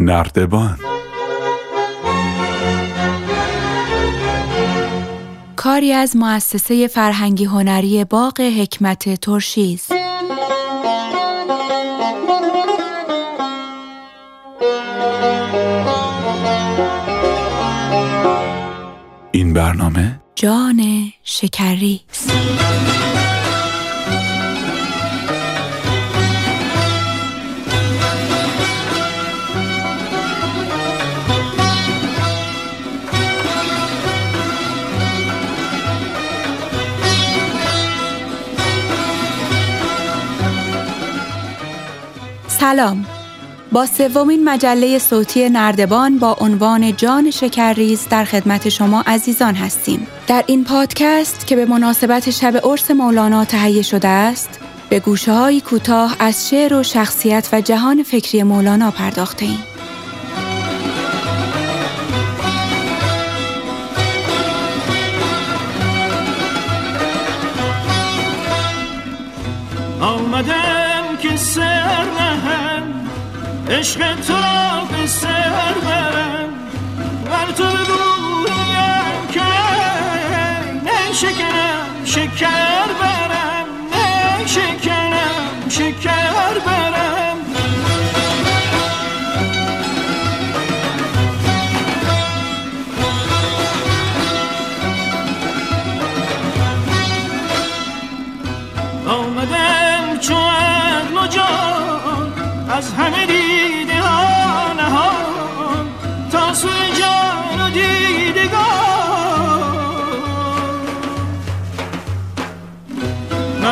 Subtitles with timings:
[0.00, 0.78] نردبان
[5.56, 9.86] کاری از مؤسسه فرهنگی هنری باغ حکمت ترشیز
[19.32, 22.30] این برنامه جان شکری است.
[42.66, 43.06] سلام
[43.72, 50.06] با سومین مجله صوتی نردبان با عنوان جان شکرریز در خدمت شما عزیزان هستیم.
[50.26, 55.60] در این پادکست که به مناسبت شب عرس مولانا تهیه شده است، به گوشه های
[55.60, 59.64] کوتاه از شعر و شخصیت و جهان فکری مولانا پرداخته ایم.
[70.00, 70.75] نهم
[73.70, 76.48] عشق تو را سر برم
[77.30, 79.40] ور تو بگویم که
[80.84, 82.65] نه شکرم شکر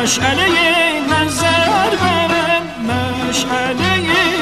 [0.05, 2.65] مشعله نظر برم
[3.29, 4.34] مشعله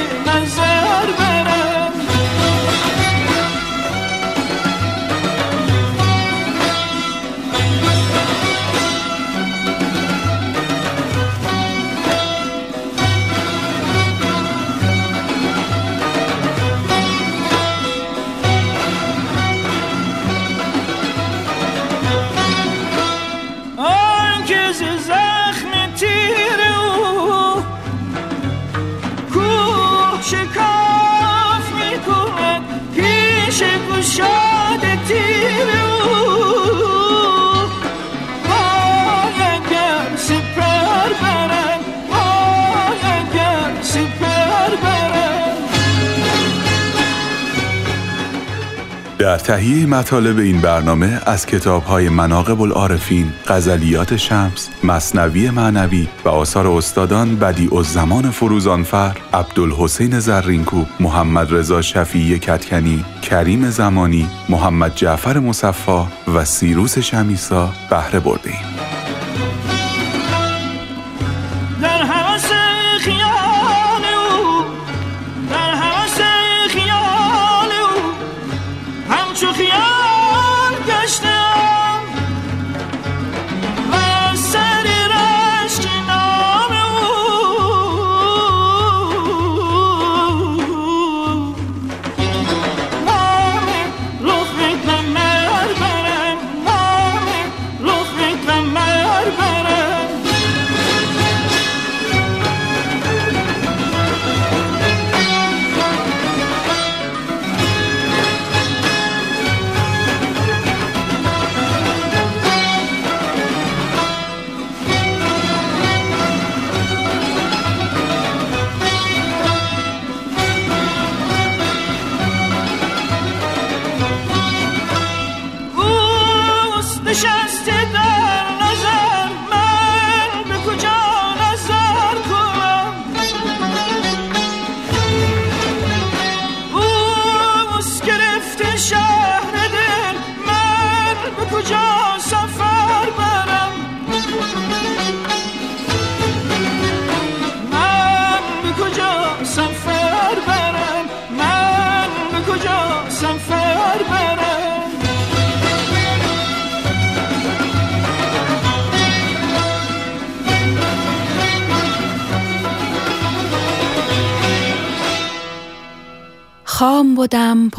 [30.34, 32.62] شکاف می کند
[32.96, 35.83] پیش گشاد تیر
[49.34, 56.30] در تهیه مطالب این برنامه از کتاب های مناقب العارفین، غزلیات شمس، مصنوی معنوی و
[56.30, 65.40] آثار استادان بدیع الزمان فروزانفر، عبدالحسین زرینکو، محمد رضا شفیعی کتکنی، کریم زمانی، محمد جعفر
[65.40, 68.54] مصفا و سیروس شمیسا بهره برده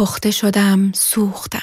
[0.05, 1.59] پخته شدم، سوختم.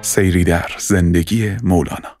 [0.00, 2.16] سیری در زندگی مولانا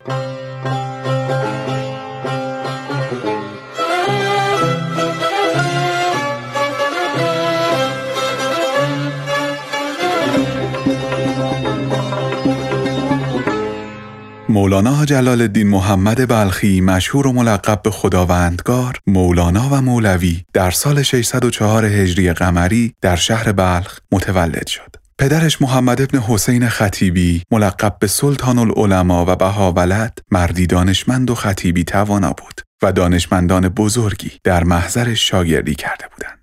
[14.52, 21.02] مولانا جلال الدین محمد بلخی مشهور و ملقب به خداوندگار مولانا و مولوی در سال
[21.02, 24.96] 604 هجری قمری در شهر بلخ متولد شد.
[25.18, 31.84] پدرش محمد ابن حسین خطیبی ملقب به سلطان العلماء و بهاولد مردی دانشمند و خطیبی
[31.84, 36.41] توانا بود و دانشمندان بزرگی در محضرش شاگردی کرده بودند.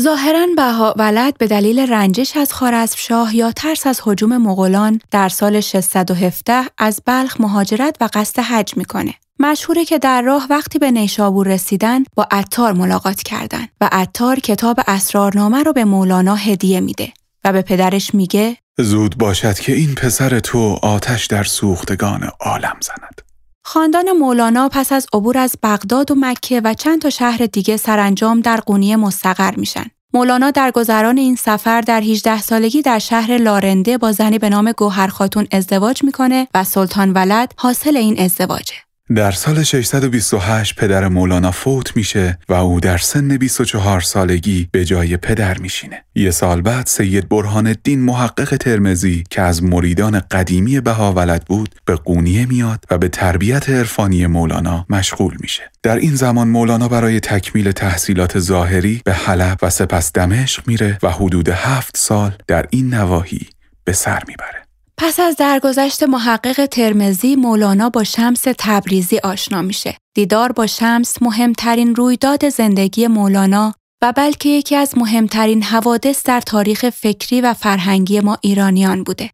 [0.00, 5.60] ظاهرا بها ولد به دلیل رنجش از شاه یا ترس از حجوم مغولان در سال
[5.60, 9.14] 617 از بلخ مهاجرت و قصد حج می‌کنه.
[9.38, 14.80] مشهوره که در راه وقتی به نیشابور رسیدن با عطار ملاقات کردن و عطار کتاب
[14.86, 17.12] اسرارنامه رو به مولانا هدیه میده
[17.44, 23.29] و به پدرش میگه زود باشد که این پسر تو آتش در سوختگان عالم زند.
[23.62, 28.40] خاندان مولانا پس از عبور از بغداد و مکه و چند تا شهر دیگه سرانجام
[28.40, 29.84] در قونیه مستقر میشن.
[30.14, 34.72] مولانا در گذران این سفر در 18 سالگی در شهر لارنده با زنی به نام
[34.72, 38.74] گوهر خاتون ازدواج می‌کنه و سلطان ولد حاصل این ازدواجه.
[39.14, 45.16] در سال 628 پدر مولانا فوت میشه و او در سن 24 سالگی به جای
[45.16, 46.04] پدر میشینه.
[46.14, 51.94] یه سال بعد سید برهان الدین محقق ترمزی که از مریدان قدیمی بهاولد بود به
[51.94, 55.62] قونیه میاد و به تربیت عرفانی مولانا مشغول میشه.
[55.82, 61.10] در این زمان مولانا برای تکمیل تحصیلات ظاهری به حلب و سپس دمشق میره و
[61.10, 63.48] حدود هفت سال در این نواحی
[63.84, 64.59] به سر می‌بره.
[65.02, 69.96] پس از درگذشت محقق ترمزی مولانا با شمس تبریزی آشنا میشه.
[70.16, 76.90] دیدار با شمس مهمترین رویداد زندگی مولانا و بلکه یکی از مهمترین حوادث در تاریخ
[76.90, 79.30] فکری و فرهنگی ما ایرانیان بوده.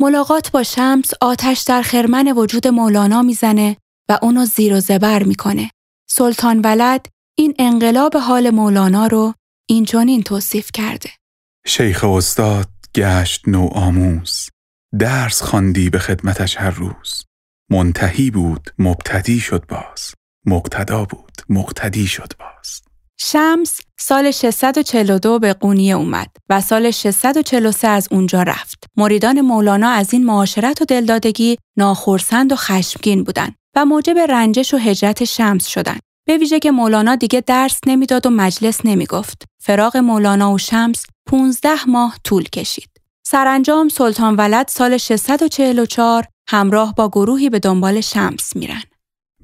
[0.00, 3.76] ملاقات با شمس آتش در خرمن وجود مولانا می‌زنه
[4.08, 5.70] و اونو زیر و زبر می‌کنه.
[6.10, 7.06] سلطان ولد
[7.38, 9.34] این انقلاب حال مولانا رو
[9.68, 11.10] اینچنین توصیف کرده.
[11.66, 14.48] شیخ استاد گشت نو آموز
[14.98, 17.24] درس خواندی به خدمتش هر روز
[17.70, 20.14] منتهی بود مبتدی شد باز
[20.46, 22.80] مقتدا بود مقتدی شد باز
[23.20, 28.84] شمس سال 642 به قونیه اومد و سال 643 از اونجا رفت.
[28.96, 34.76] مریدان مولانا از این معاشرت و دلدادگی ناخرسند و خشمگین بودند و موجب رنجش و
[34.76, 36.00] هجرت شمس شدند.
[36.26, 39.44] به ویژه که مولانا دیگه درس نمی‌داد و مجلس نمی‌گفت.
[39.62, 42.88] فراغ مولانا و شمس 15 ماه طول کشید.
[43.30, 48.82] سرانجام سلطان ولد سال 644 همراه با گروهی به دنبال شمس میرن.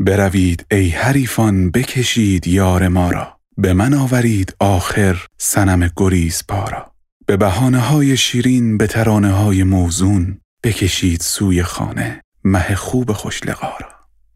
[0.01, 3.37] بروید ای حریفان بکشید یار ما را.
[3.59, 6.93] به من آورید آخر سنم گریز پارا
[7.27, 13.89] به بحانه های شیرین به ترانه های موزون بکشید سوی خانه مه خوب خوش را.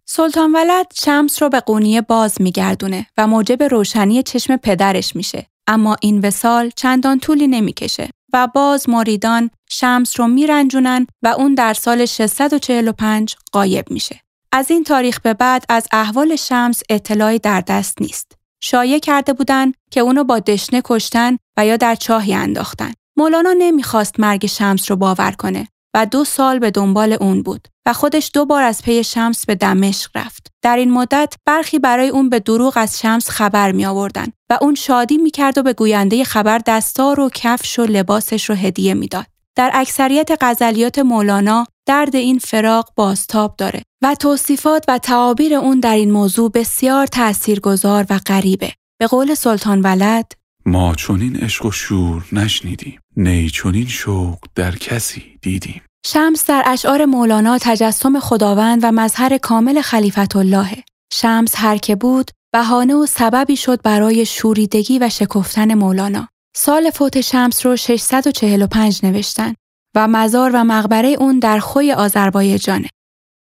[0.04, 5.46] سلطان ولد شمس رو به قونیه باز میگردونه و موجب روشنی چشم پدرش میشه.
[5.66, 8.08] اما این وسال چندان طولی نمی‌کشه.
[8.32, 14.20] و باز مریدان شمس رو میرنجونن و اون در سال 645 قایب میشه.
[14.52, 18.32] از این تاریخ به بعد از احوال شمس اطلاعی در دست نیست.
[18.62, 22.92] شایع کرده بودن که اونو با دشنه کشتن و یا در چاهی انداختن.
[23.16, 25.68] مولانا نمی‌خواست مرگ شمس رو باور کنه
[25.98, 29.54] و دو سال به دنبال اون بود و خودش دو بار از پی شمس به
[29.54, 30.52] دمشق رفت.
[30.62, 34.74] در این مدت برخی برای اون به دروغ از شمس خبر می آوردن و اون
[34.74, 39.26] شادی می کرد و به گوینده خبر دستار و کفش و لباسش رو هدیه می‌داد.
[39.56, 45.94] در اکثریت غزلیات مولانا درد این فراق بازتاب داره و توصیفات و تعابیر اون در
[45.94, 48.72] این موضوع بسیار تاثیرگذار و غریبه.
[49.00, 50.32] به قول سلطان ولد
[50.66, 57.04] ما چونین عشق و شور نشنیدیم نی چونین شوق در کسی دیدیم شمس در اشعار
[57.04, 60.84] مولانا تجسم خداوند و مظهر کامل خلیفت الله.
[61.12, 66.28] شمس هر که بود بهانه و سببی شد برای شوریدگی و شکفتن مولانا.
[66.56, 69.54] سال فوت شمس رو 645 نوشتن
[69.96, 72.88] و مزار و مقبره اون در خوی آذربایجانه.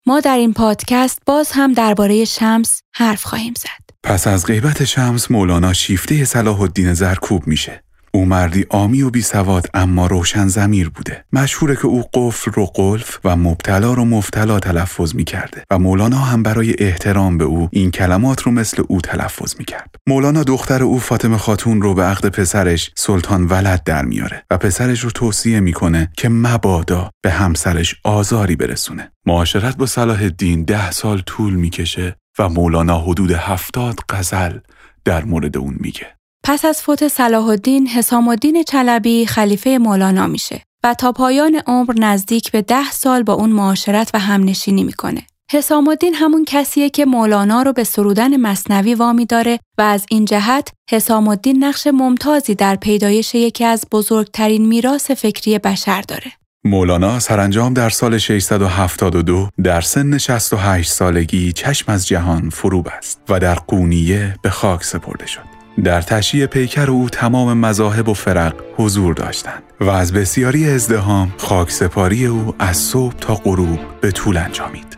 [0.08, 3.96] ما در این پادکست باز هم درباره شمس حرف خواهیم زد.
[4.04, 7.84] پس از غیبت شمس مولانا شیفته صلاح الدین زرکوب میشه.
[8.15, 11.25] او مردی آمی و بیسواد اما روشن زمیر بوده.
[11.34, 16.17] مشهوره که او قفل رو قلف و مبتلا رو مفتلا تلفظ می کرده و مولانا
[16.17, 20.84] هم برای احترام به او این کلمات رو مثل او تلفظ می کرد مولانا دختر
[20.84, 25.60] او فاطمه خاتون رو به عقد پسرش سلطان ولد در میاره و پسرش رو توصیه
[25.60, 29.12] می‌کنه که مبادا به همسرش آزاری برسونه.
[29.25, 34.60] معاشرت با صلاح الدین ده سال طول می‌کشه و مولانا حدود هفتاد غزل
[35.05, 36.08] در مورد اون میگه.
[36.46, 41.94] پس از فوت صلاح الدین حسام الدین چلبی خلیفه مولانا میشه و تا پایان عمر
[41.98, 45.22] نزدیک به ده سال با اون معاشرت و همنشینی می‌کنه.
[45.52, 50.26] حسام الدین همون کسیه که مولانا رو به سرودن مصنوی وامی داره و از این
[50.26, 56.32] جهت حسام الدین نقش ممتازی در پیدایش یکی از بزرگترین میراث فکری بشر داره.
[56.66, 63.40] مولانا سرانجام در سال 672 در سن 68 سالگی چشم از جهان فرو بست و
[63.40, 65.53] در قونیه به خاک سپرده شد.
[65.84, 71.72] در تشییع پیکر او تمام مذاهب و فرق حضور داشتند و از بسیاری ازدهام خاک
[71.72, 74.98] سپاری او از صبح تا غروب به طول انجامید.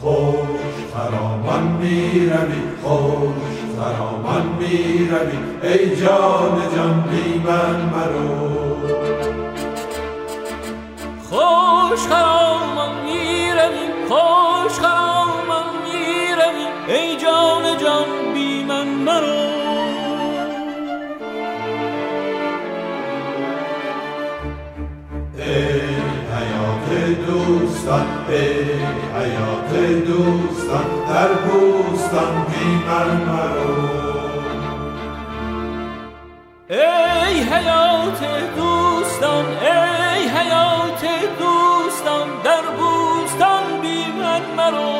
[0.00, 0.36] خوش
[0.94, 3.34] خرامان می روی خوش
[3.78, 8.76] خرامان می روی ای جان جان بی من مرو
[11.22, 19.59] خوش خرامان می روی خوش خرامان می روی ای جان جان بی من مرو
[27.26, 28.62] دوستان ای
[29.16, 29.72] حیات
[30.06, 32.74] دوستان در بوستان بی
[33.26, 33.88] مرو.
[36.70, 38.20] ای حیات
[38.56, 41.04] دوستان ای حیات
[41.38, 44.99] دوستان در بوستان بی من مرو.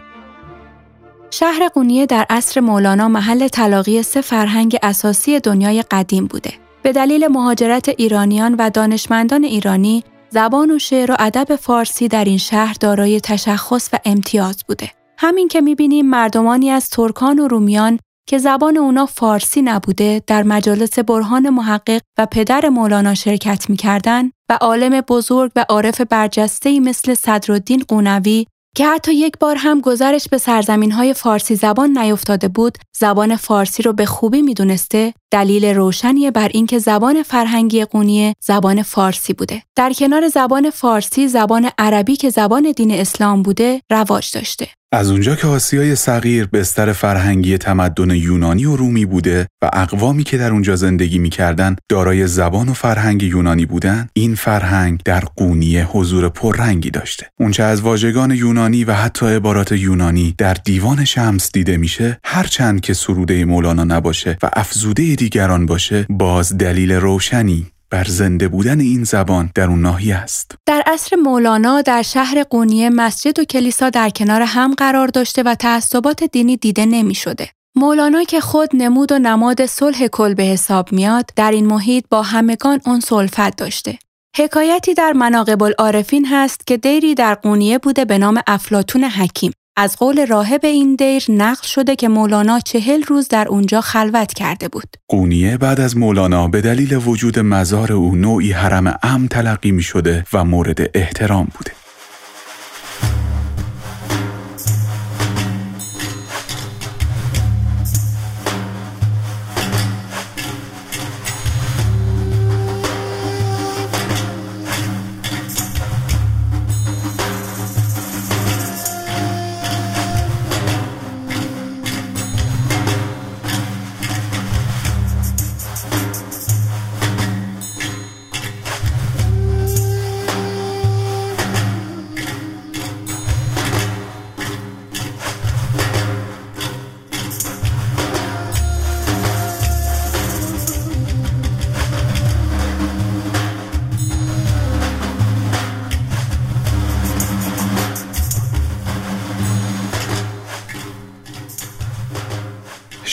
[1.41, 6.53] شهر قونیه در عصر مولانا محل تلاقی سه فرهنگ اساسی دنیای قدیم بوده.
[6.81, 12.37] به دلیل مهاجرت ایرانیان و دانشمندان ایرانی، زبان و شعر و ادب فارسی در این
[12.37, 14.91] شهر دارای تشخص و امتیاز بوده.
[15.17, 20.99] همین که می‌بینیم مردمانی از ترکان و رومیان که زبان اونا فارسی نبوده در مجالس
[20.99, 27.83] برهان محقق و پدر مولانا شرکت می‌کردن و عالم بزرگ و عارف برجسته‌ای مثل صدرالدین
[27.87, 33.35] قونوی که حتی یک بار هم گذرش به سرزمین های فارسی زبان نیفتاده بود زبان
[33.35, 39.63] فارسی رو به خوبی می‌دونسته دلیل روشنی بر اینکه زبان فرهنگی قونیه زبان فارسی بوده.
[39.75, 44.67] در کنار زبان فارسی زبان عربی که زبان دین اسلام بوده رواج داشته.
[44.93, 50.37] از اونجا که آسیای صغیر بستر فرهنگی تمدن یونانی و رومی بوده و اقوامی که
[50.37, 56.29] در اونجا زندگی می‌کردن دارای زبان و فرهنگ یونانی بودن این فرهنگ در قونیه حضور
[56.29, 57.27] پررنگی داشته.
[57.39, 62.93] اونچه از واژگان یونانی و حتی عبارات یونانی در دیوان شمس دیده میشه هرچند که
[62.93, 67.71] سروده مولانا نباشه و افزوده دیگران باشه باز دلیل روشنی.
[67.91, 70.55] بر زنده بودن این زبان در اون ناحیه است.
[70.65, 75.55] در عصر مولانا در شهر قونیه مسجد و کلیسا در کنار هم قرار داشته و
[75.55, 77.49] تعصبات دینی دیده نمی شده.
[77.75, 82.21] مولانا که خود نمود و نماد صلح کل به حساب میاد در این محیط با
[82.21, 83.99] همگان اون سلفت داشته.
[84.37, 89.51] حکایتی در مناقب العارفین هست که دیری در قونیه بوده به نام افلاتون حکیم.
[89.77, 94.67] از قول راهب این دیر نقل شده که مولانا چهل روز در اونجا خلوت کرده
[94.67, 94.97] بود.
[95.07, 100.25] قونیه بعد از مولانا به دلیل وجود مزار او نوعی حرم ام تلقی می شده
[100.33, 101.80] و مورد احترام بوده.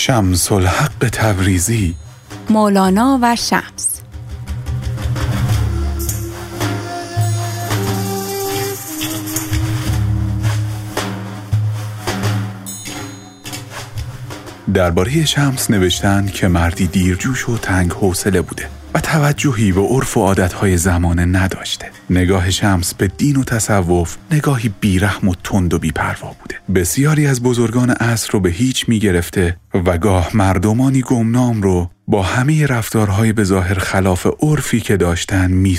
[0.09, 1.95] شمس الحق تبریزی.
[2.51, 4.01] مولانا و شمس.
[14.75, 18.78] درباره شمس نوشتن که مردی دیرجوش و تنگ حوصله بوده.
[18.95, 24.75] و توجهی به عرف و عادتهای زمانه نداشته نگاه شمس به دین و تصوف نگاهی
[24.81, 29.99] بیرحم و تند و بیپروا بوده بسیاری از بزرگان عصر رو به هیچ می‌گرفته و
[29.99, 35.79] گاه مردمانی گمنام رو با همه رفتارهای به ظاهر خلاف عرفی که داشتن می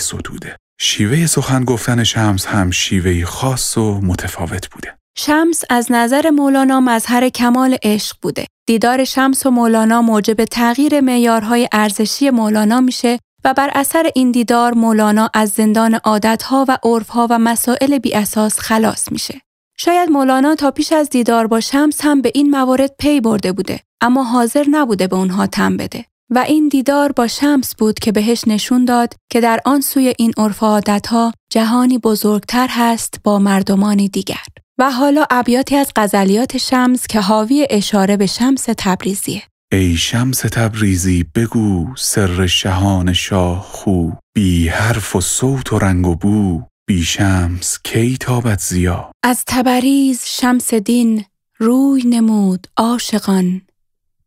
[0.81, 4.95] شیوه سخن گفتن شمس هم شیوه خاص و متفاوت بوده.
[5.17, 8.45] شمس از نظر مولانا مظهر کمال عشق بوده.
[8.69, 14.73] دیدار شمس و مولانا موجب تغییر معیارهای ارزشی مولانا میشه و بر اثر این دیدار
[14.73, 19.41] مولانا از زندان عادتها و عرفها و مسائل بی اساس خلاص میشه.
[19.77, 23.79] شاید مولانا تا پیش از دیدار با شمس هم به این موارد پی برده بوده
[24.01, 26.05] اما حاضر نبوده به اونها تم بده.
[26.29, 30.33] و این دیدار با شمس بود که بهش نشون داد که در آن سوی این
[30.37, 34.43] عرف ها جهانی بزرگتر هست با مردمانی دیگر.
[34.79, 39.43] و حالا ابیاتی از غزلیات شمس که حاوی اشاره به شمس تبریزیه.
[39.71, 44.09] ای شمس تبریزی بگو سر شهان شاه خو.
[44.35, 46.63] بی حرف و صوت و رنگ و بو.
[46.87, 51.25] بی شمس کی تابت زیا از تبریز شمس دین
[51.57, 53.61] روی نمود عاشقان.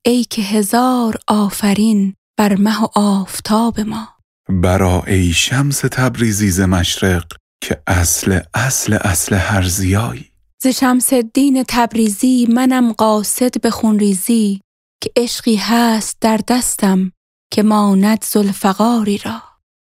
[0.04, 4.08] ای که هزار آفرین بر مه و آفتاب ما.
[4.48, 7.24] برا ای شمس تبریزی ز مشرق
[7.62, 10.31] که اصل اصل اصل هر زیایی.
[10.62, 14.60] ز شمس الدین تبریزی منم قاصد به خونریزی
[15.02, 17.12] که عشقی هست در دستم
[17.52, 19.42] که ماند زلفقاری را.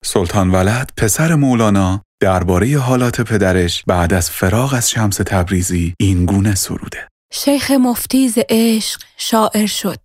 [0.04, 6.56] سلطان ولد پسر مولانا درباره حالات پدرش بعد از فراغ از شمس تبریزی این گونه
[6.56, 7.08] سروده.
[7.34, 10.00] شیخ مفتیز عشق شاعر شد.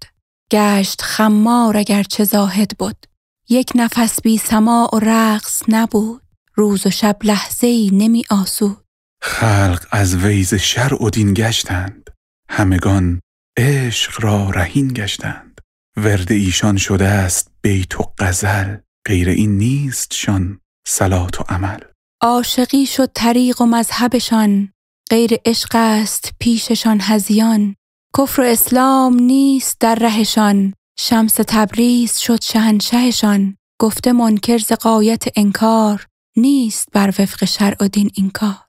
[0.52, 3.06] گشت خمار اگر چه زاهد بود
[3.48, 6.22] یک نفس بی سماع و رقص نبود.
[6.54, 8.87] روز و شب لحظه ای نمی آسود.
[9.22, 12.10] خلق از ویز شرع و دین گشتند.
[12.50, 13.20] همگان
[13.58, 15.60] عشق را رهین گشتند.
[15.96, 18.76] ورد ایشان شده است بیت و غزل.
[19.06, 21.78] غیر این نیست شان صلات و عمل.
[22.22, 24.72] عاشقی شد طریق و مذهبشان.
[25.10, 27.76] غیر عشق است پیششان هزیان.
[28.18, 30.74] کفر و اسلام نیست در رهشان.
[30.98, 33.56] شمس تبریز شد شهنشهشان.
[33.80, 36.06] گفته منکر ز قایت انکار.
[36.36, 38.67] نیست بر وفق شرع و دین این کار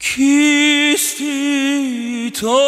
[0.00, 1.30] کیستی
[2.34, 2.60] تو؟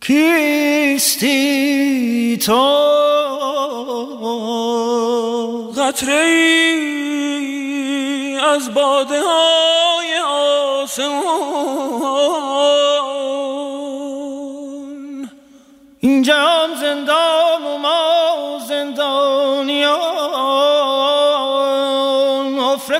[0.00, 1.38] کیستی
[2.36, 2.92] تو؟
[5.76, 6.52] قطره
[8.54, 10.18] از باده های
[10.82, 12.11] آسمان.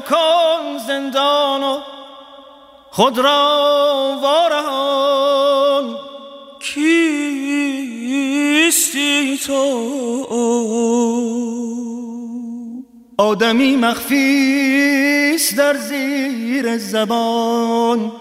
[0.02, 1.78] افرکان زندان و
[2.90, 5.98] خود را وارهان.
[6.60, 7.78] کیستی
[9.38, 9.62] تو؟
[13.18, 18.12] آدمی مخفیست در زیر زبان.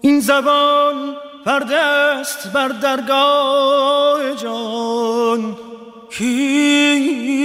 [0.00, 2.22] این زبان پرده
[2.54, 5.56] بر درگاه جان.
[6.10, 7.42] کیستی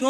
[0.00, 0.06] تو.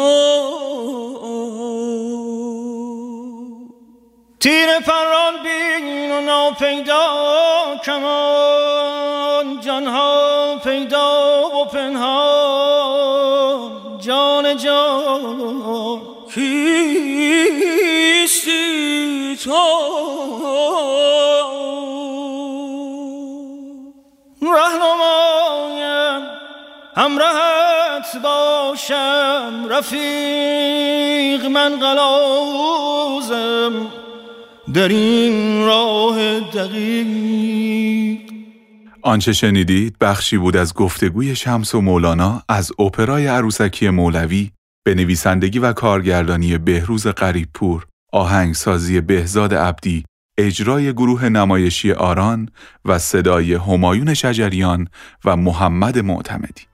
[4.39, 7.05] تیر پران بین و ناپیدا
[7.85, 9.59] کمان.
[9.61, 12.91] جانها پیدا و پنهان.
[13.99, 16.01] جان جان
[16.33, 17.41] کیستی
[19.43, 19.63] تو.
[24.41, 26.21] رهنمایم
[28.01, 33.71] همراهت باشم رفیق من قلازم
[34.73, 38.19] در این راه دقیق
[39.01, 44.51] آنچه شنیدید بخشی بود از گفتگوی شمس و مولانا از اپرای عروسکی مولوی
[44.83, 50.05] به نویسندگی و کارگردانی بهروز قریبپور، آهنگسازی بهزاد عبدی،
[50.37, 52.49] اجرای گروه نمایشی آران
[52.85, 54.87] و صدای همایون شجریان
[55.25, 56.70] و محمد معتمدی.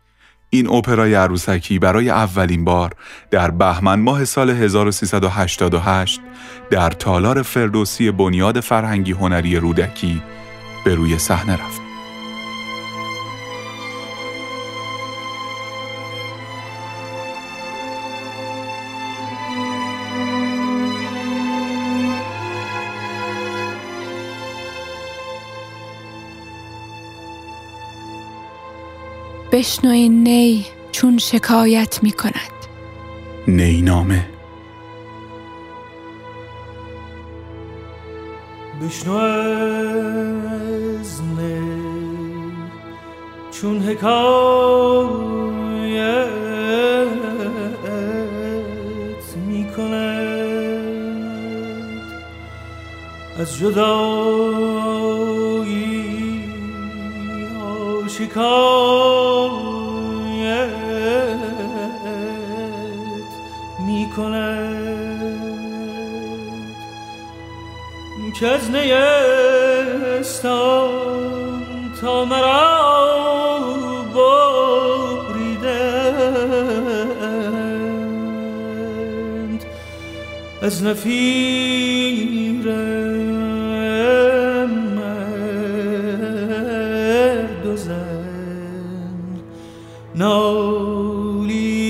[0.49, 2.91] این اپرای عروسکی برای اولین بار
[3.31, 6.21] در بهمن ماه سال 1388
[6.71, 10.21] در تالار فردوسی بنیاد فرهنگی هنری رودکی
[10.85, 11.86] به روی صحنه رفت.
[29.57, 32.33] بشنو این نی چون شکایت می کند.
[33.47, 34.29] نی نامه.
[38.81, 41.21] بشنو از
[43.51, 44.27] چون حکایت
[49.47, 50.27] می کند.
[53.39, 55.46] از جدایی
[58.17, 58.37] آشکایت
[63.87, 64.77] می کند
[68.39, 70.21] که از نیستان
[72.01, 72.87] تا مرا
[80.61, 82.67] از نفیر
[90.27, 91.87] نالیدند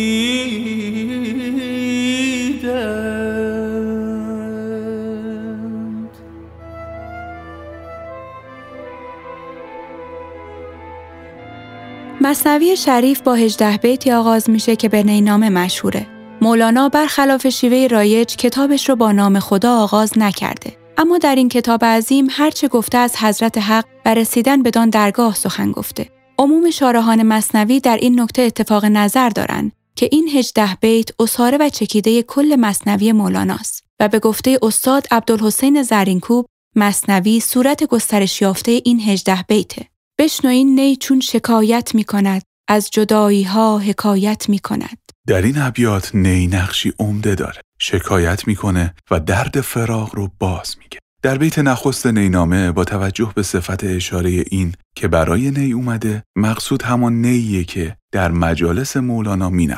[12.22, 16.08] مصنوی شریف با هجده بیتی آغاز میشه که به نینامه مشهوره.
[16.42, 20.78] مولانا برخلاف شیوه رایج کتابش رو با نام خدا آغاز نکرده.
[20.98, 25.72] اما در این کتاب عظیم هرچه گفته از حضرت حق و رسیدن بدان درگاه سخن
[25.72, 26.17] گفته.
[26.40, 31.70] عموم شارحان مصنوی در این نکته اتفاق نظر دارند که این هجده بیت اصاره و
[31.70, 36.46] چکیده کل مصنوی مولاناست و به گفته استاد عبدالحسین زرینکوب
[36.76, 39.86] مصنوی صورت گسترش یافته این هجده بیته.
[40.20, 44.98] بشنوین نی چون شکایت می کند از جدایی ها حکایت می کند.
[45.28, 51.00] در این ابیات نی نقشی عمده داره شکایت می‌کنه و درد فراغ رو باز میگه
[51.22, 56.82] در بیت نخست نینامه با توجه به صفت اشاره این که برای نی اومده مقصود
[56.82, 59.76] همان نیه که در مجالس مولانا می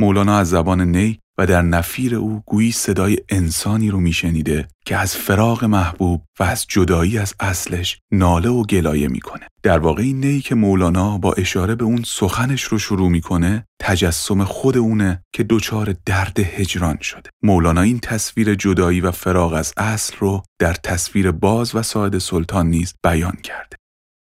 [0.00, 5.16] مولانا از زبان نی و در نفیر او گویی صدای انسانی رو میشنیده که از
[5.16, 9.46] فراغ محبوب و از جدایی از اصلش ناله و گلایه می‌کنه.
[9.62, 14.44] در واقع این نی که مولانا با اشاره به اون سخنش رو شروع می‌کنه تجسم
[14.44, 17.30] خود اونه که دچار درد هجران شده.
[17.42, 22.66] مولانا این تصویر جدایی و فراغ از اصل رو در تصویر باز و ساعد سلطان
[22.66, 23.76] نیز بیان کرده.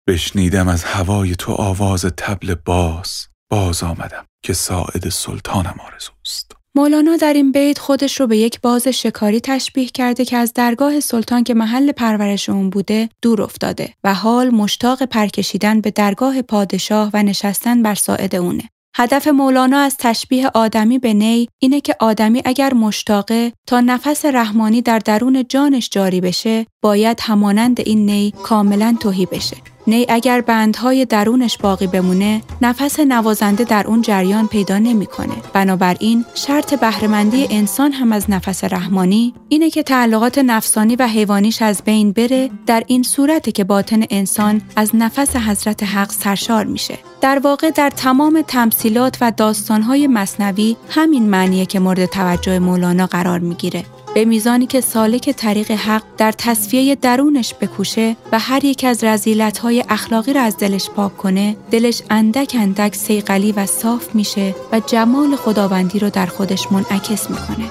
[0.07, 6.55] بشنیدم از هوای تو آواز تبل باز باز آمدم که ساعد سلطانم آرزوست.
[6.75, 10.99] مولانا در این بیت خودش رو به یک باز شکاری تشبیه کرده که از درگاه
[10.99, 17.09] سلطان که محل پرورش اون بوده دور افتاده و حال مشتاق پرکشیدن به درگاه پادشاه
[17.13, 18.63] و نشستن بر ساعد اونه.
[18.95, 24.81] هدف مولانا از تشبیه آدمی به نی اینه که آدمی اگر مشتاقه تا نفس رحمانی
[24.81, 31.05] در درون جانش جاری بشه باید همانند این نی کاملا توهی بشه نی اگر بندهای
[31.05, 35.35] درونش باقی بمونه نفس نوازنده در اون جریان پیدا نمی‌کنه.
[35.53, 41.81] بنابراین شرط بهرهمندی انسان هم از نفس رحمانی اینه که تعلقات نفسانی و حیوانیش از
[41.85, 46.97] بین بره در این صورته که باطن انسان از نفس حضرت حق سرشار میشه.
[47.21, 53.39] در واقع در تمام تمثیلات و داستانهای مصنوی همین معنیه که مورد توجه مولانا قرار
[53.39, 53.83] می‌گیره.
[54.13, 59.83] به میزانی که سالک طریق حق در تصفیه درونش بکوشه و هر یک از رزیلتهای
[59.89, 65.35] اخلاقی را از دلش پاک کنه دلش اندک اندک سیقلی و صاف میشه و جمال
[65.35, 67.69] خداوندی رو در خودش منعکس می‌کنه.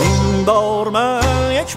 [0.00, 1.76] این بار من یک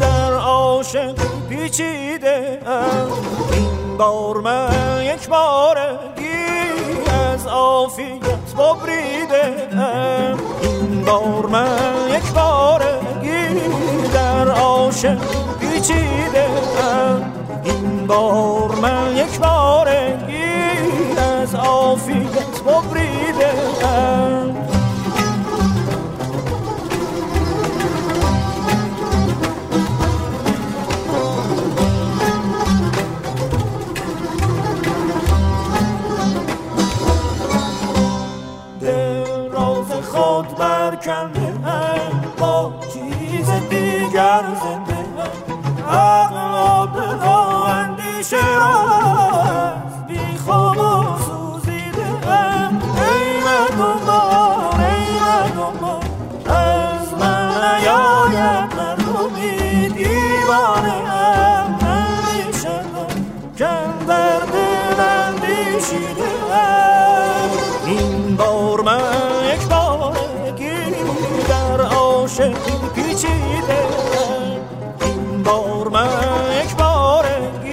[0.00, 1.14] در عاشق
[1.48, 2.58] پیچیده
[3.52, 5.78] این بار من یک بار
[7.32, 9.68] از عافیت ببریده.
[10.62, 12.82] این بار من یک بار
[14.14, 15.18] در عاشق
[15.60, 16.46] پیچیده.
[17.64, 19.88] این بار من یک بار
[21.42, 23.52] از عافیت ببریده.
[41.04, 41.30] کم
[41.66, 45.02] ام با چیز دیگر زنده.
[45.88, 48.74] عقل بلا اندیشه را
[50.08, 52.28] بی خواب و سوزیده.
[52.28, 54.08] ام ای مردم
[54.78, 55.84] ای مردم
[56.46, 60.94] از من نیاید مردمی دیوانه.
[61.12, 62.80] ام اندیشه
[63.58, 66.30] کم در دل اندیشیده.
[66.52, 67.50] ام
[67.86, 69.41] این بار من
[72.36, 73.86] شکل پیچیده
[75.00, 76.08] این بار من
[76.64, 77.72] یک بارگی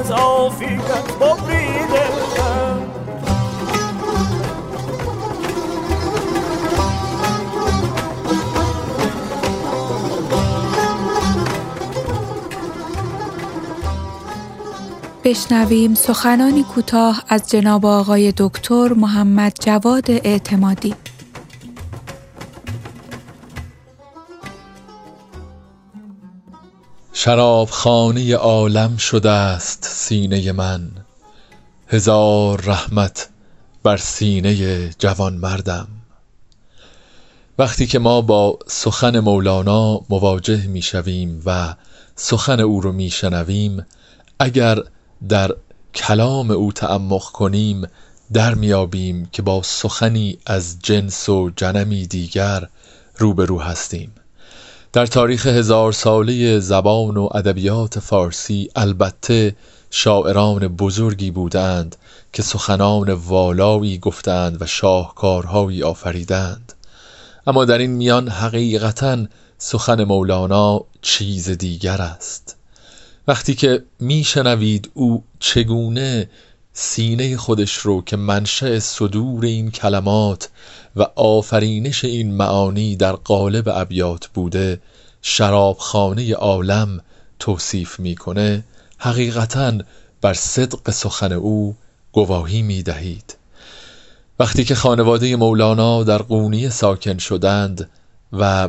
[0.00, 2.02] از آفیت ببریده
[15.24, 20.94] بشنویم سخنانی کوتاه از جناب آقای دکتر محمد جواد اعتمادی.
[27.14, 30.90] شراب خانه عالم شده است سینه من.
[31.88, 33.28] هزار رحمت
[33.82, 35.88] بر سینه جوان مردم
[37.58, 41.74] وقتی که ما با سخن مولانا مواجه می شویم و
[42.16, 43.86] سخن او رو می شنویم
[44.38, 44.78] اگر
[45.28, 45.50] در
[45.94, 47.86] کلام او تعمق کنیم
[48.32, 52.68] در میابیم که با سخنی از جنس و جنمی دیگر
[53.18, 54.12] روبرو هستیم.
[54.92, 59.56] در تاریخ هزار ساله زبان و ادبیات فارسی البته
[59.90, 61.96] شاعران بزرگی بودند
[62.32, 66.72] که سخنان والایی گفتند و شاهکارهایی آفریدند.
[67.46, 69.26] اما در این میان حقیقتا
[69.58, 72.56] سخن مولانا چیز دیگر است.
[73.28, 76.28] وقتی که میشنوید او چگونه
[76.72, 80.48] سینه خودش رو که منشأ صدور این کلمات
[80.96, 84.80] و آفرینش این معانی در قالب ابیات بوده
[85.22, 87.00] شرابخانه عالم
[87.38, 88.64] توصیف می‌کنه
[88.98, 89.72] حقیقتا
[90.20, 91.74] بر صدق سخن او
[92.12, 93.36] گواهی می دهید
[94.38, 97.90] وقتی که خانواده مولانا در قونیه ساکن شدند
[98.32, 98.68] و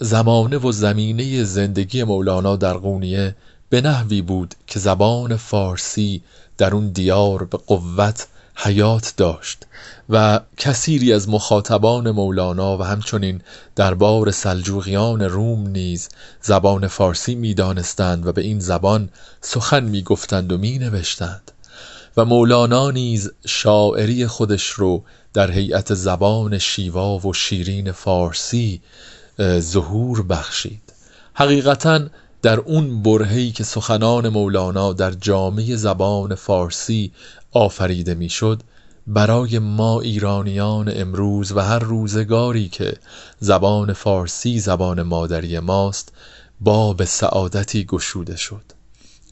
[0.00, 3.36] زمانه و زمینه زندگی مولانا در قونیه
[3.68, 6.22] به نحوی بود که زبان فارسی
[6.58, 9.66] در اون دیار به قوت حیات داشت
[10.08, 13.40] و کثیری از مخاطبان مولانا و همچنین
[13.76, 16.08] دربار سلجوقیان روم نیز
[16.40, 19.08] زبان فارسی می‌دانستند و به این زبان
[19.40, 21.50] سخن می‌گفتند و مینوشتند.
[22.16, 28.82] و مولانا نیز شاعری خودش رو در هیئت زبان شیوا و شیرین فارسی
[29.58, 30.92] ظهور بخشید.
[31.34, 32.00] حقیقتا
[32.42, 37.12] در اون برهی که سخنان مولانا در جامعه زبان فارسی
[37.54, 38.62] آفریده می‌شد
[39.06, 42.96] برای ما ایرانیان امروز و هر روزگاری که
[43.40, 46.12] زبان فارسی زبان مادری ماست
[46.60, 48.62] باب سعادتی گشوده شد.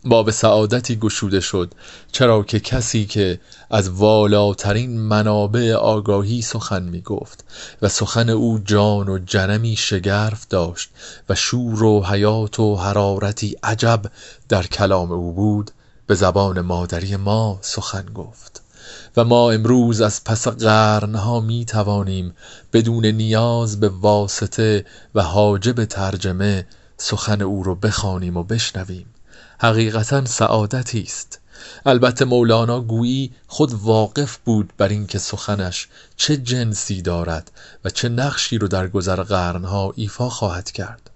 [0.04, 1.74] باب سعادتی گشوده شد
[2.12, 7.44] چرا که کسی که از والاترین منابع آگاهی سخن می گفت
[7.82, 10.90] و سخن او جان و جنمی شگرف داشت
[11.28, 14.02] و شور و حیات و حرارتی عجب
[14.48, 15.70] در کلام او بود
[16.12, 18.62] به زبان مادری ما سخن گفت.
[19.16, 22.35] و ما امروز از پس قرنها می توانیم
[22.72, 29.07] بدون نیاز به واسطه و حاجب ترجمه سخن او رو بخوانیم و بشنویم.
[29.61, 31.40] حقیقتا سعادتی است.
[31.87, 37.51] البته مولانا گویی خود واقف بود بر اینکه سخنش چه جنسی دارد
[37.85, 41.11] و چه نقشی رو در گذر قرنها ایفا خواهد کرد.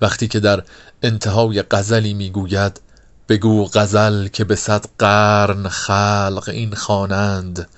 [0.00, 0.62] وقتی که در
[1.02, 2.80] انتهای غزلی می‌گوید
[3.28, 7.68] بگو غزل که به صد قرن خلق این خوانند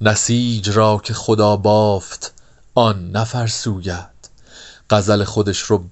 [0.00, 2.32] نسیج را که خدا بافت
[2.74, 4.12] آن نفرسوید.
[4.90, 5.84] غزل خودش رو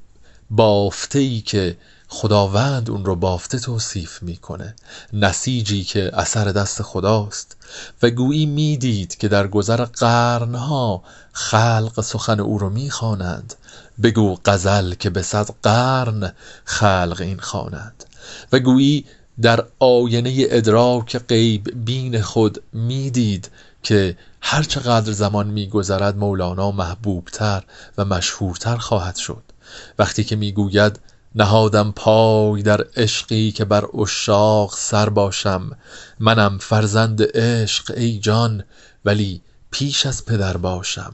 [0.51, 1.77] بافته ای که
[2.09, 4.75] خداوند اون رو بافته توصیف می‌کنه
[5.13, 7.57] نسیجی که اثر دست خداست.
[8.03, 13.55] و گویی می‌دید که در گذر قرنها خلق سخن او رو می‌خوانند.
[14.03, 16.33] بگو غزل که به صد قرن
[16.65, 18.05] خلق این خوانند.
[18.53, 19.05] و گویی
[19.43, 23.51] در آینه ادراک غیب بین خود می‌دید
[23.83, 27.63] که هر چقدر زمان میگذرد مولانا محبوبتر
[27.99, 29.43] و مشهورتر خواهد شد.
[29.99, 31.01] وقتی که می‌گوید
[31.35, 35.71] نهادم پای در عشقی که بر اشاق سر باشم.
[36.21, 38.65] منم فرزند عشق ای جان
[39.05, 39.41] ولی
[39.71, 41.13] پیش از پدر باشم.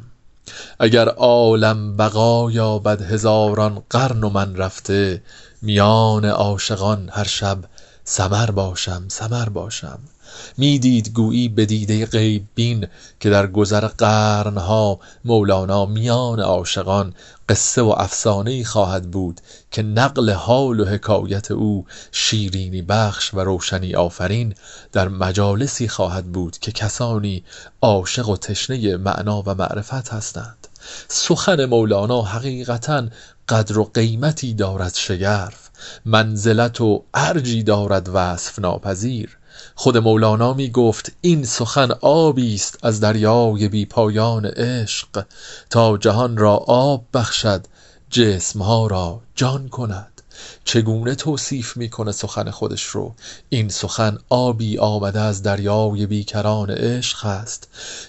[0.78, 5.22] اگر عالم بقا یابد هزاران قرن و من رفته
[5.66, 7.58] میان عاشقان هر شب
[8.04, 9.98] سمر باشم سمر باشم.
[10.56, 12.86] می‌دید گویی به دیده غیب بین
[13.20, 17.14] که در گذر قرنها مولانا میان عاشقان
[17.48, 23.94] قصه و افسانه خواهد بود که نقل حال و حکایت او شیرینی بخش و روشنی
[23.94, 24.54] آفرین
[24.92, 27.44] در مجالسی خواهد بود که کسانی
[27.82, 30.65] عاشق و تشنه معنا و معرفت هستند.
[31.08, 33.06] سخن مولانا حقیقتا
[33.48, 35.70] قدر و قیمتی دارد شگرف
[36.04, 39.38] منزلت و ارجی دارد وصف ناپذیر.
[39.74, 45.24] خود مولانا می گفت این سخن آبی است از دریای بی پایان عشق
[45.70, 47.66] تا جهان را آب بخشد
[48.10, 50.16] جسمها را جان کند.
[50.64, 53.14] چگونه توصیف می‌کنه سخن خودش رو؟
[53.48, 57.68] این سخن آبی آمده از دریای بیکران عشق است.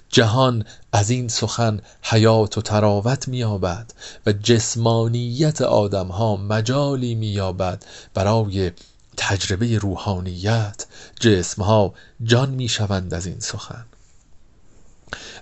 [0.09, 0.65] جهان
[0.97, 3.93] از این سخن حیات و تراوت مییابد
[4.25, 7.85] و جسمانیت آدمها مجالی مییابد.
[8.13, 8.71] برای
[9.17, 10.85] تجربه روحانیت
[11.19, 13.85] جسمها جان می‌شوند از این سخن.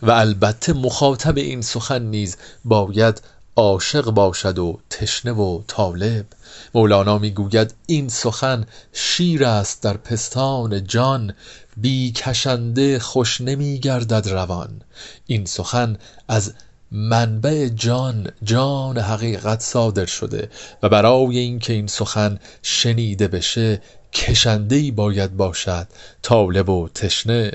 [0.01, 3.21] و البته مخاطب این سخن نیز باید
[3.55, 6.25] عاشق باشد و تشنه و طالب.
[6.73, 11.33] مولانا می‌گوید این سخن شیر است در پستان جان
[11.77, 14.81] بی کشنده خوش نمی گردد روان.
[15.25, 16.53] این سخن از
[16.91, 20.49] منبع جان جان حقیقت صادر شده
[20.83, 23.81] و برای اینکه این سخن شنیده بشه
[24.13, 25.88] کشنده باید باشد
[26.21, 27.51] طالب و تشنه.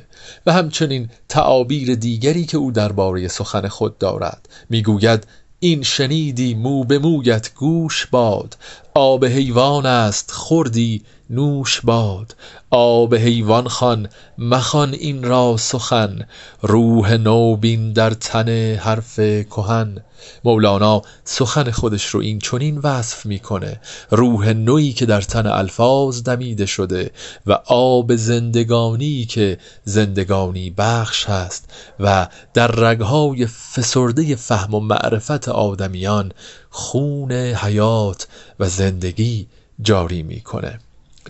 [0.46, 4.48] و همچنین تعابیر دیگری که او درباره سخن خود دارد.
[4.70, 5.26] می‌گوید
[5.61, 8.56] این شنیدی مو به مویت گوش باد.
[8.94, 12.35] آب حیوان است خوردی نوش باد.
[12.72, 16.26] آب حیوان خوان مخوان این را سخن
[16.62, 20.04] روح نو بین در تن حرف کهن.
[20.44, 23.80] مولانا سخن خودش رو این چنین وصف می‌کنه
[24.11, 27.11] روح نویی که در تن الفاظ دمیده شده
[27.46, 36.33] و آب زندگانی که زندگانی بخش هست و در رگهای فسرده فهم و معرفت آدمیان
[36.70, 38.28] خون حیات
[38.61, 39.46] و زندگی
[39.83, 40.78] جاری می‌کنه.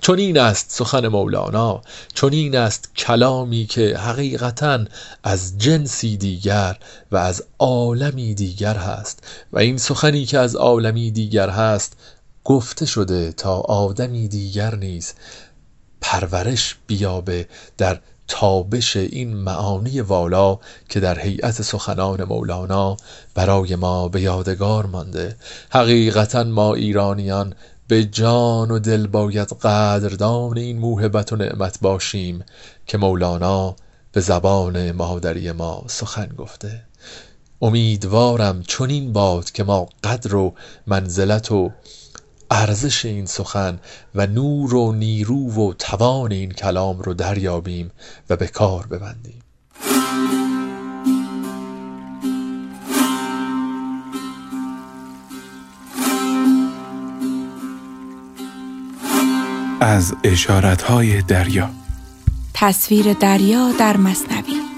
[0.00, 1.82] چون این است سخن مولانا
[2.14, 4.84] چون این است کلامی که حقیقتا
[5.22, 6.76] از جنسی دیگر
[7.12, 11.96] و از عالمی دیگر هست و این سخنی که از عالمی دیگر هست
[12.44, 15.12] گفته شده تا آدمی دیگر نیز
[16.00, 20.58] پرورش بیابه در تابش این معانی والا
[20.88, 22.96] که در هیئت سخنان مولانا
[23.34, 25.36] برای ما به یادگار مانده.
[25.70, 27.54] حقیقتا ما ایرانیان
[27.90, 32.44] به جان و دل باید قدردان این موهبت و نعمت باشیم
[32.86, 33.76] که مولانا
[34.12, 36.82] به زبان مادری ما سخن گفته.
[37.62, 40.54] امیدوارم چنین باد که ما قدر و
[40.86, 41.70] منزلت و
[42.50, 43.78] ارزش این سخن
[44.14, 47.90] و نور و نیرو و توان این کلام رو دریابیم
[48.30, 49.42] و به کار ببندیم.
[59.80, 61.70] از اشارتهای دریا.
[62.54, 64.69] تصویر دریا در مصنوی.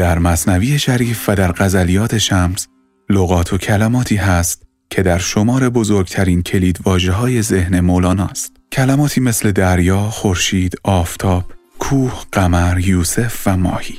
[0.00, 2.68] در مصنوی شریف و در غزلیات شمس
[3.10, 8.56] لغات و کلماتی هست که در شمار بزرگترین کلید واجه های ذهن مولاناست.
[8.72, 11.44] کلماتی مثل دریا، خورشید، آفتاب،
[11.78, 13.98] کوه، قمر، یوسف و ماهی.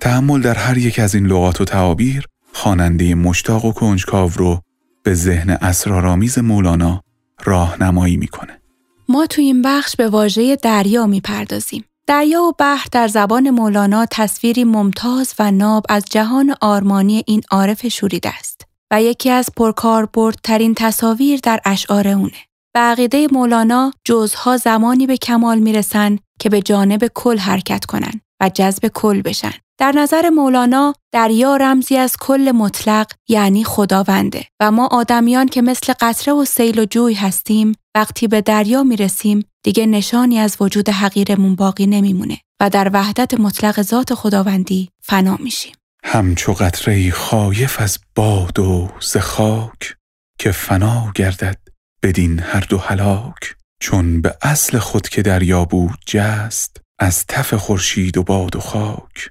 [0.00, 4.60] تحمل در هر یک از این لغات و تعابیر خواننده مشتاق و کنجکاو رو
[5.02, 7.02] به ذهن اسرارآمیز مولانا
[7.44, 8.60] راهنمایی می‌کنه.
[9.08, 11.84] ما تو این بخش به واژه دریا می‌پردازیم.
[12.08, 17.88] دریا و بحر در زبان مولانا تصویری ممتاز و ناب از جهان آرمانی این عارف
[17.88, 22.36] شوریده است و یکی از پرکاربردترین تصاویر در اشعار اونه.
[22.74, 28.48] به عقیده مولانا جزها زمانی به کمال می‌رسن که به جانب کل حرکت کنند و
[28.48, 29.52] جذب کل بشن.
[29.78, 35.92] در نظر مولانا دریا رمزی از کل مطلق یعنی خداونده و ما آدمیان که مثل
[36.00, 40.88] قطره و سیل و جوی هستیم وقتی به دریا می رسیم دیگه نشانی از وجود
[40.88, 45.72] حقیرمون باقی نمیمونه و در وحدت مطلق ذات خداوندی فنا میشیم.
[46.04, 49.96] همچو قطره خایف از باد و ز خاک
[50.38, 51.58] که فنا گردد
[52.02, 58.16] بدین هر دو هلاک چون به اصل خود که دریا بود جست از تف خورشید
[58.16, 59.30] و باد و خاک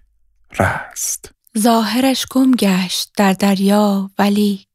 [0.59, 1.31] رست.
[1.57, 4.67] ظاهرش گم گشت در دریا ولیک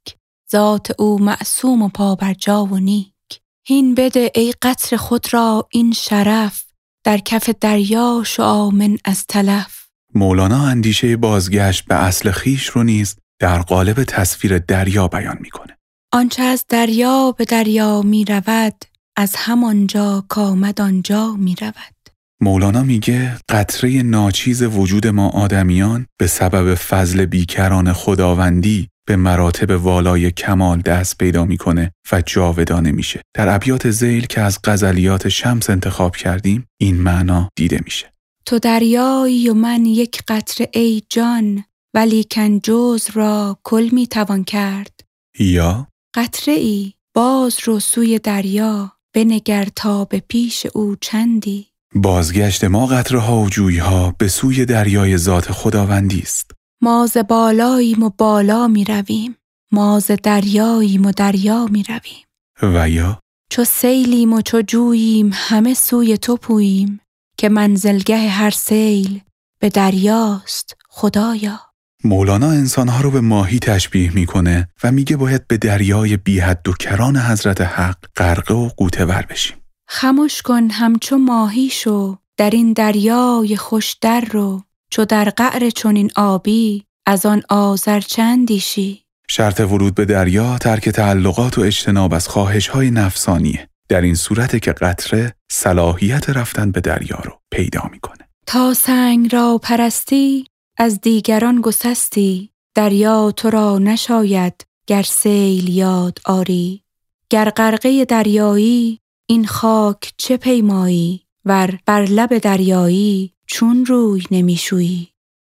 [0.52, 3.40] ذات او معصوم و پابرجا و نیک.
[3.66, 6.64] هین بده ای قطر خود را این شرف.
[7.04, 9.86] در کف دریا شو آمن از تلف.
[10.14, 15.76] مولانا اندیشه بازگشت به اصل خیش رو نیز در قالب تصویر دریا بیان می‌کنه.
[16.12, 18.84] آنچه از دریا به دریا می رود
[19.16, 21.99] از همانجا کامد آنجا می رود
[22.42, 30.30] مولانا میگه قطره ناچیز وجود ما آدمیان به سبب فضل بیکران خداوندی به مراتب والای
[30.30, 33.22] کمال دست پیدا می‌کنه و جاودانه میشه.
[33.34, 38.12] در ابیات زیل که از غزلیات شمس انتخاب کردیم این معنا دیده میشه.
[38.46, 41.64] تو دریایی و من یک قطره ای جان
[41.94, 45.00] ولی کن جز را کل می‌توان کرد.
[45.38, 51.69] یا قطره ای باز رو سوی دریا بنگر تا به پیش او چندی.
[51.94, 56.50] بازگشت ما قطره ها و جوی ها به سوی دریای ذات خداوندی است.
[56.82, 59.36] ما ز بالاییم و بالا می رویم
[59.72, 62.26] ما ز دریاییم و دریا می رویم
[62.74, 63.20] و یا
[63.50, 67.00] چو سیلیم و چو جوییم همه سوی تو پوییم
[67.36, 69.20] که منزلگه هر سیل
[69.60, 71.60] به دریاست خدایا
[72.04, 77.16] مولانا انسانها رو به ماهی تشبیه می‌کنه و میگه باید به دریای بیحد و کران
[77.16, 79.59] حضرت حق غرقه و قوته ور بشیم.
[79.92, 86.10] خموش کن همچو ماهی شو در این دریای خوش در رو چو در قعر چنین
[86.16, 92.68] آبی از آن آذر چندیشی شرط ورود به دریا ترک تعلقات و اجتناب از خواهش
[92.68, 93.68] های نفسانیه.
[93.88, 98.28] در این صورت که قطره صلاحیت رفتن به دریا رو پیدا می‌کنه.
[98.46, 100.46] تا سنگ را پرستی
[100.78, 106.82] از دیگران گسستی دریا تو را نشاید گر سیل یاد آری
[107.30, 115.08] گر غرقه دریایی این خاک چه پیمایی ور بر لب دریایی چون روی نمیشویی؟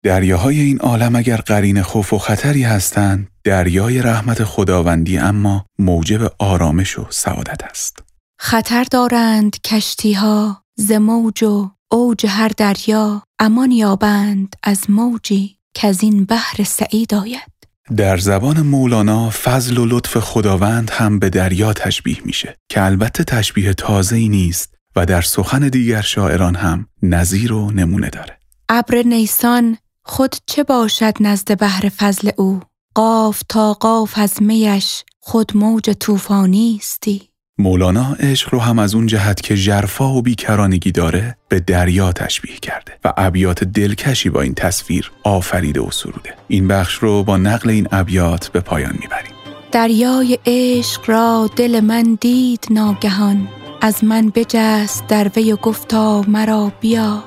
[0.03, 6.99] دریاهای این عالم اگر قرین خوف و خطری هستند دریای رحمت خداوندی اما موجب آرامش
[6.99, 8.03] و سعادت است.
[8.39, 15.87] خطر دارند کشتی ها ز موج و اوج هر دریا امان یابند از موجی که
[15.87, 17.54] از این بحر سعید آید.
[17.97, 23.73] در زبان مولانا فضل و لطف خداوند هم به دریا تشبیه میشه که البته تشبیه
[23.73, 28.39] تازه ای نیست و در سخن دیگر شاعران هم نظیر و نمونه داره.
[28.69, 32.59] ابر نیسان خود چه باشد نزد بحر فضل او؟
[32.95, 39.07] قاف تا قاف از میش خود موج طوفانی استی مولانا عشق رو هم از اون
[39.07, 44.53] جهت که جرفا و بیکرانگی داره به دریا تشبیه کرده و ابیات دلکشی با این
[44.53, 46.33] تصویر آفریده و سروده.
[46.47, 49.31] این بخش رو با نقل این ابیات به پایان می‌بریم.
[49.71, 53.47] دریای عشق را دل من دید ناگهان.
[53.81, 57.23] از من بجست در وی و گفتا مرا بیا.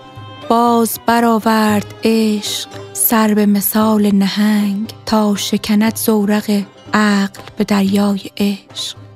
[0.48, 6.62] باز برآورد عشق سر به مثال نهنگ تا شکند زورق
[6.94, 9.07] عقل به دریای عشق.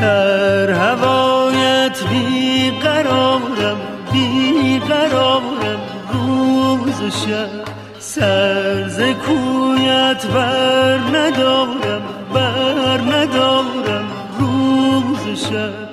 [0.00, 3.76] در هوایت بی قرارم
[4.12, 5.80] بی قرارم
[6.12, 7.48] روز و شب.
[7.98, 12.02] سر ز کویت بر ندارم
[12.34, 14.06] بر ندارم
[14.38, 15.90] روز و شب.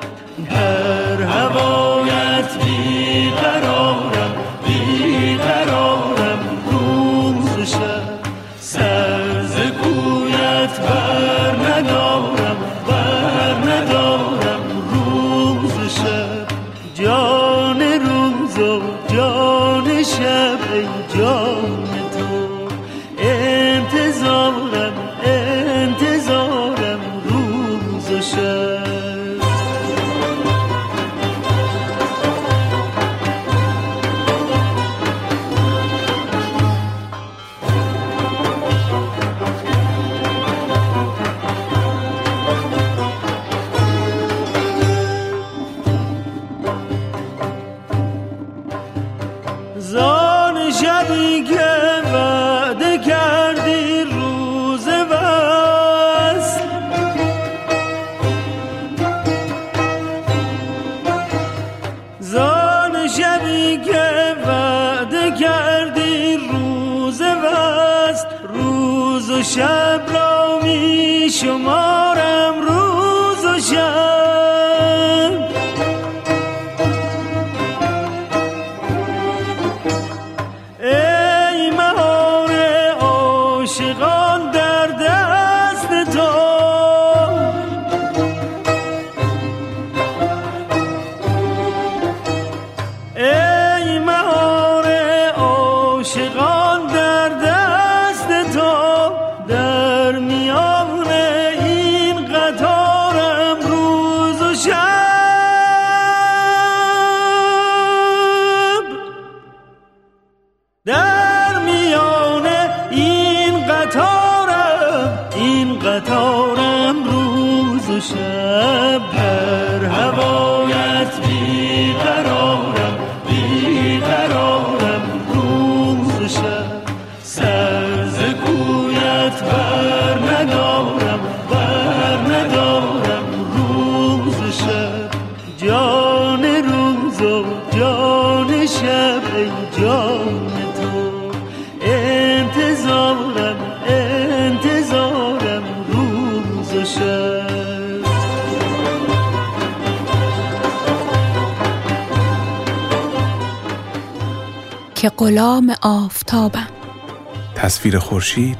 [157.87, 158.57] تصویر خورشید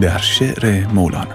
[0.00, 1.34] در شعر مولانا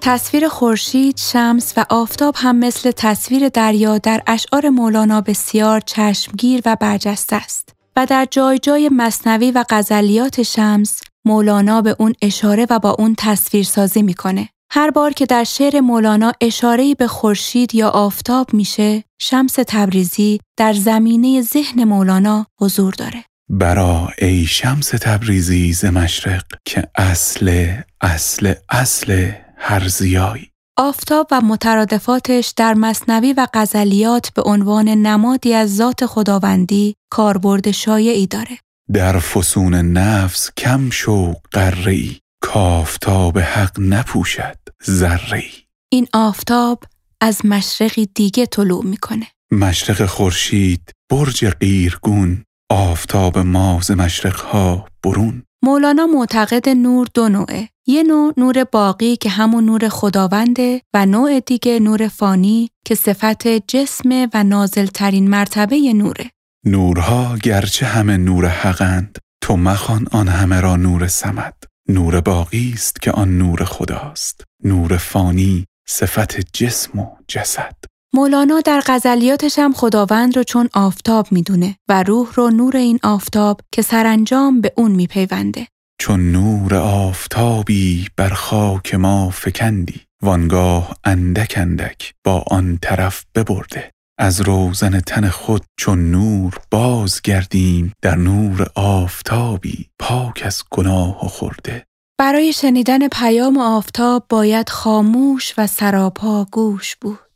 [0.00, 6.76] تصویر خورشید، شمس و آفتاب هم مثل تصویر دریا در اشعار مولانا بسیار چشمگیر و
[6.80, 12.78] برجسته است و در جای جای مصنوی و غزلیات شمس مولانا به اون اشاره و
[12.78, 14.48] با اون تصویر سازی می‌کنه.
[14.72, 20.72] هر بار که در شعر مولانا اشاره به خورشید یا آفتاب میشه، شمس تبریزی در
[20.72, 23.29] زمینه ذهن مولانا حضور داره.
[23.52, 32.54] برا ای شمس تبریزی ز مشرق که اصل اصل اصل هر زیایی آفتاب و مترادفاتش
[32.56, 38.58] در مصنوی و غزلیات به عنوان نمادی از ذات خداوندی کاربرد شایعی داره.
[38.92, 44.58] در فسون نفس کم شو قره‌ای کافتاب حق نپوشد
[44.90, 45.44] ذره
[45.92, 46.84] این آفتاب
[47.20, 49.26] از مشرقی دیگه طلوع می‌کنه.
[49.52, 57.68] مشرق خورشید برج قیرگون آفتاب ماز مشرقها برون مولانا معتقد نور دو نوعه.
[57.86, 63.48] یه نوع نور باقی که همون نور خداونده و نوع دیگه نور فانی که صفت
[63.48, 66.30] جسم و نازلترین مرتبه نوره.
[66.66, 71.54] نورها گرچه همه نور حقند تو مخوان آن همه را نور سمد
[71.88, 78.82] نور باقی است که آن نور خداست نور فانی صفت جسم و جسد مولانا در
[78.86, 84.60] غزلیاتش هم خداوند رو چون آفتاب می‌دونه و روح رو نور این آفتاب که سرانجام
[84.60, 85.66] به اون میپیونده.
[86.00, 94.40] چون نور آفتابی بر خاک ما فکندی وانگاه اندک اندک با آن طرف ببرده از
[94.40, 101.86] روزن تن خود چون نور باز گردیم در نور آفتابی پاک از گناه و خورده
[102.18, 107.29] برای شنیدن پیام آفتاب باید خاموش و سراپا گوش بود.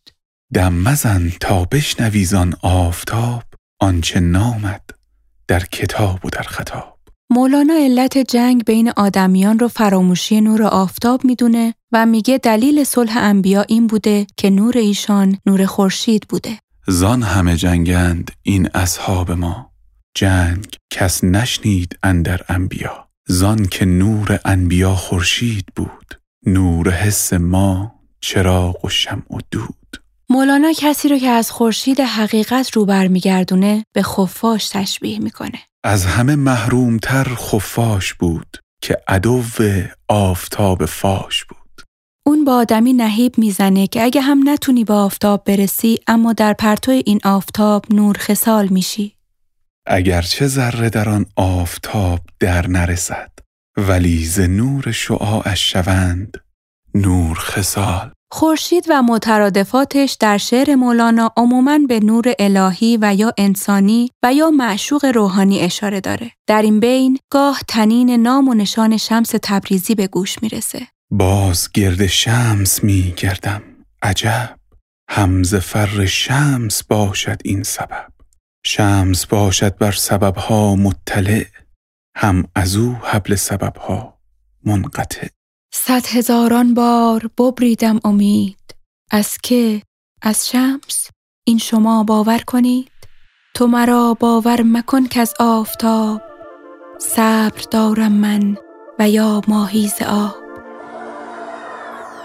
[0.54, 3.42] دم مزن تا بشنوی زان آفتاب
[3.80, 4.80] آنچه نامد
[5.48, 6.98] در کتاب و در خطاب.
[7.30, 13.64] مولانا علت جنگ بین آدمیان رو فراموشی نور آفتاب می‌دونه و میگه دلیل صلح انبیا
[13.68, 16.58] این بوده که نور ایشان نور خورشید بوده.
[16.86, 19.70] زان همه جنگند این اصحاب ما.
[20.14, 23.08] جنگ کس نشنید اندر انبیا.
[23.28, 26.20] زان که نور انبیا خورشید بود.
[26.46, 30.03] نور حس ما چراغ و شمع و دود.
[30.30, 35.58] مولانا کسی رو که از خورشید حقیقت رو برمیگردونه به خفاش تشبیه می‌کنه.
[35.84, 39.42] از همه محرومتر خفاش بود که عدو
[40.08, 41.82] آفتاب فاش بود
[42.26, 46.90] اون با آدمی نهیب می‌زنه که اگه هم نتونی به آفتاب برسی اما در پرتو
[46.92, 49.16] این آفتاب نور خسال میشی.
[49.86, 53.30] اگرچه ذره در آن آفتاب در نرسد
[53.76, 56.36] ولی ز نور شعاعش شوند
[56.94, 64.10] نور خسال خورشید و مترادفاتش در شعر مولانا عموماً به نور الهی و یا انسانی
[64.22, 66.30] و یا معشوق روحانی اشاره داره.
[66.46, 70.86] در این بین گاه تنین نام و نشان شمس تبریزی به گوش می‌رسه.
[71.10, 73.62] باز گرد شمس می گردم
[74.02, 74.58] عجب.
[75.10, 78.06] همز فر شمس باشد این سبب.
[78.66, 81.44] شمس باشد بر سببها مطلع.
[82.16, 84.18] هم از او حبل سببها
[84.64, 85.28] منقطع.
[85.76, 88.74] صد هزاران بار ببریدم امید.
[89.10, 89.82] از که؟
[90.22, 91.08] از شمس؟
[91.46, 92.90] این شما باور کنید؟
[93.54, 96.22] تو مرا باور مکن که از آفتاب.
[96.98, 98.56] صبر دارم من
[98.98, 100.34] و یا ماهی آب.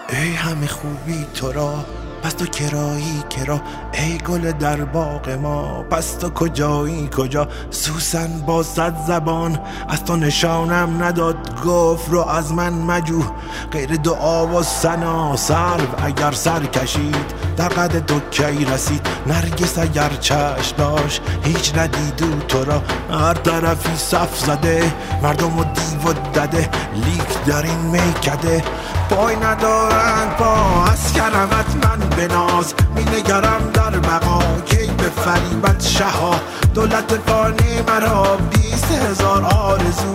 [0.10, 1.86] ای همه خوبی تو را.
[2.24, 3.62] پس تو کرایی کرا
[3.92, 9.60] ای گل در باغ ما پس تو کجایی کجا؟ سوسن با صد زبان
[9.90, 13.24] از تو نشانم نداد گفت رو از من مجو
[13.72, 20.10] غیر دعا و سنا سرو اگر سر کشید در قد تو کی رسید؟ نرگس اگر
[20.10, 22.82] چشم داشت هیچ ندیدو تو را.
[23.12, 24.94] هر طرفی صف زده
[25.24, 28.64] مردم و دیو و دده لیک در این میکده.
[29.10, 34.40] پای ندارند پا از کرمت من به ناز می نگرم در بقا.
[34.66, 36.36] کی به فریبت شها.
[36.74, 40.14] دولت فانی مرا بیست هزار آرزو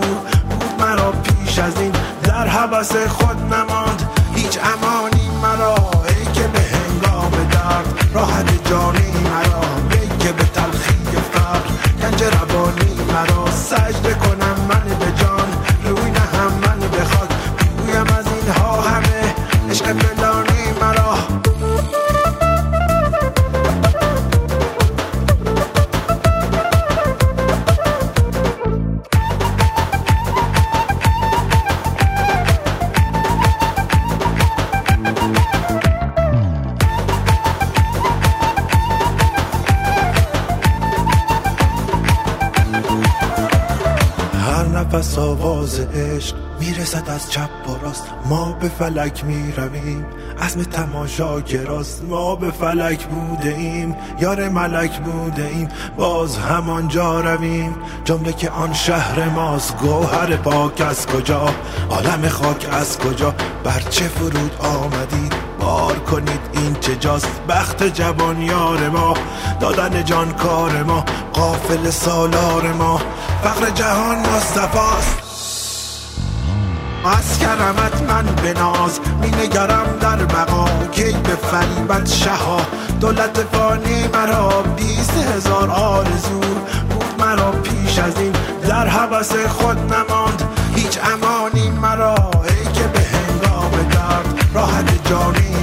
[0.49, 1.91] بود مرا پیش از این.
[2.23, 4.09] در حبس خود نماند.
[4.35, 5.75] هیچ امانی مرا.
[6.07, 8.09] ای که به هنگام درد.
[8.13, 9.61] راحت جانی مرا.
[9.91, 11.63] ای که به تلخی فرق
[12.01, 13.51] گنج روانی مرا.
[13.51, 14.94] سجده کنم من
[44.85, 48.03] نفس آواز عشق می‌رسد از چپ و راست.
[48.25, 50.05] ما به فلک می‌رویم
[50.39, 55.67] اسم تماشا راست ما به فلک بوده ایم یار ملک بوده ایم
[55.97, 59.77] باز همانجا رویم جمله که آن شهر ماست.
[59.77, 61.49] گوهر پاک از کجا؟
[61.89, 68.41] عالم خاک از کجا؟ بر چه فرود آمدید؟ بار کنید این چه جاست؟ بخت جوان
[68.41, 69.13] یار ما.
[69.59, 71.05] دادن جان کار ما.
[71.33, 73.01] قافل سالار ما.
[73.43, 75.17] فقر جهان مصطفاست
[77.05, 78.99] از کرمت من به ناز.
[79.21, 82.61] می نگرم در مقام کی به فریبت شها.
[83.01, 86.39] دولت فانی مرا بیست هزار آرزو.
[86.89, 88.33] بود مرا پیش از این.
[88.67, 90.43] در حبس خود نماند.
[90.75, 92.15] هیچ امانی مرا.
[92.15, 95.54] ای که به هنگام درد راحت جانی.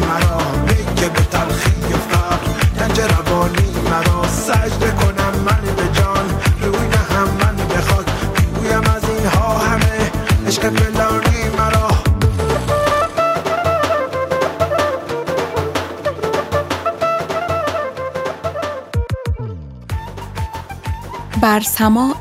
[21.52, 22.14] بر سماع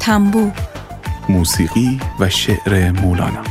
[0.00, 0.50] تنبو.
[1.28, 3.44] موسیقی و شعر مولانا.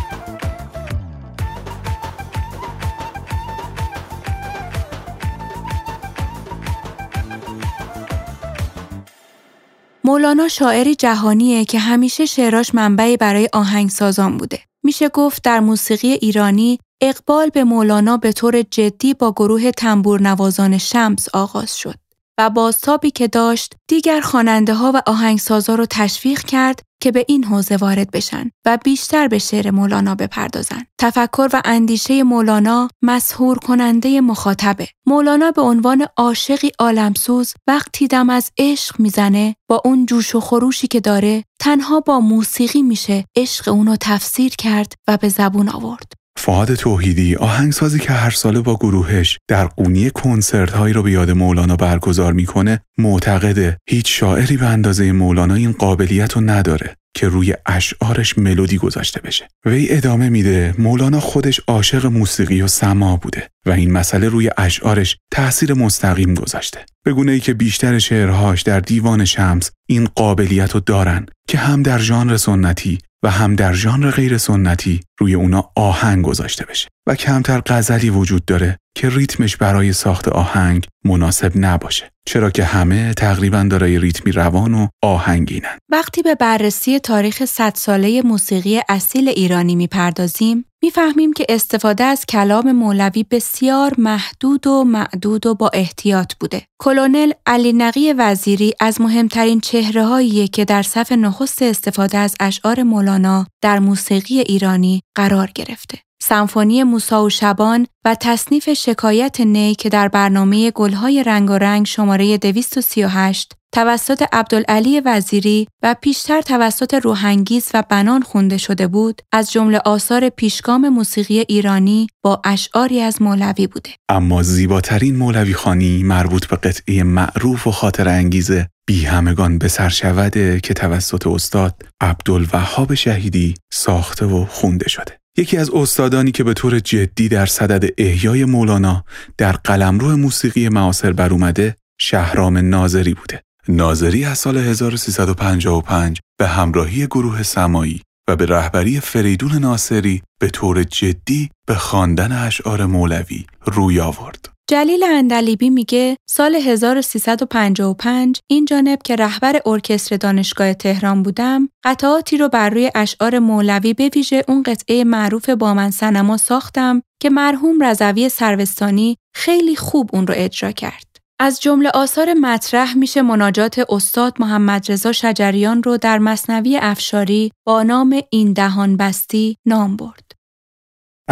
[10.04, 14.60] مولانا شاعری جهانیه که همیشه شعراش منبعی برای آهنگسازان بوده.
[14.84, 20.78] میشه گفت در موسیقی ایرانی اقبال به مولانا به طور جدی با گروه تنبور نوازان
[20.78, 22.03] شمس آغاز شد.
[22.38, 27.44] و بازتابی که داشت دیگر خواننده ها و آهنگسازا رو تشویق کرد که به این
[27.44, 30.86] حوزه وارد بشن و بیشتر به شعر مولانا بپردازن.
[30.98, 34.88] تفکر و اندیشه مولانا مسهور کننده مخاطبه.
[35.06, 40.88] مولانا به عنوان عاشقی عالمسوز وقتی دم از عشق می‌زنه با اون جوش و خروشی
[40.88, 46.23] که داره تنها با موسیقی میشه عشق اونو تفسیر کرد و به زبون آورد.
[46.38, 51.32] فعاد توحیدی آهنگسازی که هر ساله با گروهش در قونی کنسرت هایی رو به یاد
[51.32, 57.54] مولانا برگزار می‌کنه معتقده هیچ شاعری به اندازه مولانا این قابلیت رو نداره که روی
[57.66, 59.48] اشعارش ملودی گذاشته بشه.
[59.66, 65.18] وی ادامه میده مولانا خودش عاشق موسیقی و سما بوده و این مسئله روی اشعارش
[65.32, 66.80] تأثیر مستقیم گذاشته.
[67.06, 71.84] به گونه ای که بیشتر شعرهاش در دیوان شمس این قابلیت رو دارن که هم
[71.84, 76.88] در ژانر سنتی و هم در ژانر غیر سنتی روی اونا آهنگ گذاشته بشه.
[77.08, 82.12] و کمتر غزلی وجود داره که ریتمش برای ساخت آهنگ مناسب نباشه.
[82.26, 85.78] چرا که همه تقریبا دارای ریتمی روان و آهنگینن.
[85.92, 92.72] وقتی به بررسی تاریخ صد ساله موسیقی اصیل ایرانی می‌پردازیم می‌فهمیم که استفاده از کلام
[92.72, 96.62] مولوی بسیار محدود و معدود و با احتیاط بوده.
[96.80, 103.48] کلونل علی نقی وزیری از مهمترین چهره که در صف نخست استفاده از اشعار مولانا
[103.62, 106.00] در موسیقی ایرانی قرار گرفته.
[106.26, 111.86] سمفونی موسا و شبان و تصنیف شکایت نی که در برنامه گلهای رنگ و رنگ
[111.86, 119.52] شماره 238 توسط عبدالعلی وزیری و پیشتر توسط روحنگیز و بنان خونده شده بود از
[119.52, 123.90] جمله آثار پیشگام موسیقی ایرانی با اشعاری از مولوی بوده.
[124.10, 129.90] اما زیباترین مولوی خانی مربوط به قطعه معروف و خاطر انگیزه بی همگان به سر
[129.90, 135.23] شوده که توسط استاد عبدالوهاب شهیدی ساخته و خونده شده.
[135.38, 139.06] یکی از استادانی که به طور جدی در صدد احیای مولانا
[139.38, 147.08] در قلمرو موسیقی معاصر بر اومده شهرام ناظری بوده ناظری از سال 1355 به همراهی
[147.08, 154.00] گروه سمایی و به رهبری فریدون ناصری به طور جدی به خواندن اشعار مولوی روی
[154.00, 154.53] آورد.
[154.74, 162.50] جلیل اندلیبی میگه سال 1355 این جانب که رهبر ارکستر دانشگاه تهران بودم قطعاتی رو
[162.50, 167.84] بر روی اشعار مولوی به ویژه اون قطعه معروف با من سنما ساختم که مرحوم
[167.84, 171.18] رضوی سروستانی خیلی خوب اون رو اجرا کرد.
[171.40, 177.84] از جمله آثار مطرح میشه مناجات استاد محمد رضا شجریان رو در مصنوی افشاری با
[177.84, 180.33] نام این دهان بستی نام برد.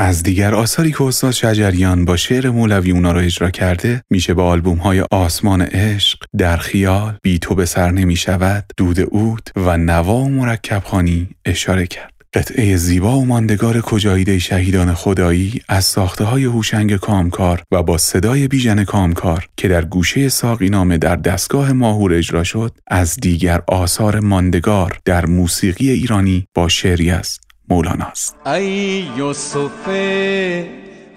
[0.02, 4.42] از دیگر آثاری که استاد شجریان با شعر مولوی اونا رو اجرا کرده میشه به
[4.42, 9.78] آلبوم های آسمان عشق، در خیال، بی تو به سر نمی شود، دود اود و
[9.78, 12.14] نوا و مرکب خانی اشاره کرد.
[12.34, 18.48] قطعه زیبا و ماندگار کجاییده شهیدان خدایی از ساخته های هوشنگ کامکار و با صدای
[18.48, 24.20] بیژن کامکار که در گوشه ساقی نامه در دستگاه ماهور اجرا شد از دیگر آثار
[24.20, 29.90] ماندگار در موسیقی ایرانی با شعری است مولاناست ای یوسف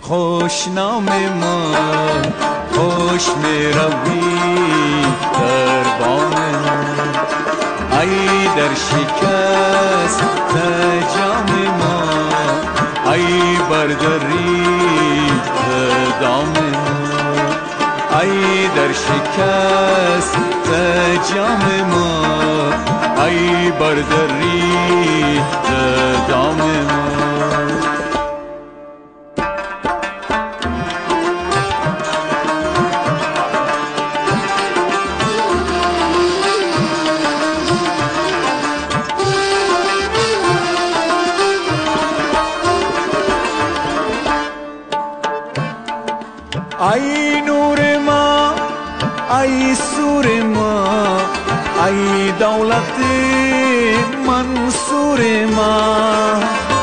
[0.01, 2.23] خوشنام من
[2.73, 3.29] خوش
[3.73, 4.21] روی
[5.33, 6.35] در بام
[8.01, 10.21] ای در شکست
[11.17, 13.13] جام ما.
[13.13, 14.84] ای برداری
[18.25, 20.37] ای در شکست
[21.35, 22.25] جام ما
[23.25, 25.41] ای برداری
[26.29, 27.05] دام ما.
[46.95, 47.24] ای
[49.95, 50.86] ای سور ما
[51.86, 52.99] ای دولت
[54.26, 56.74] منصور ما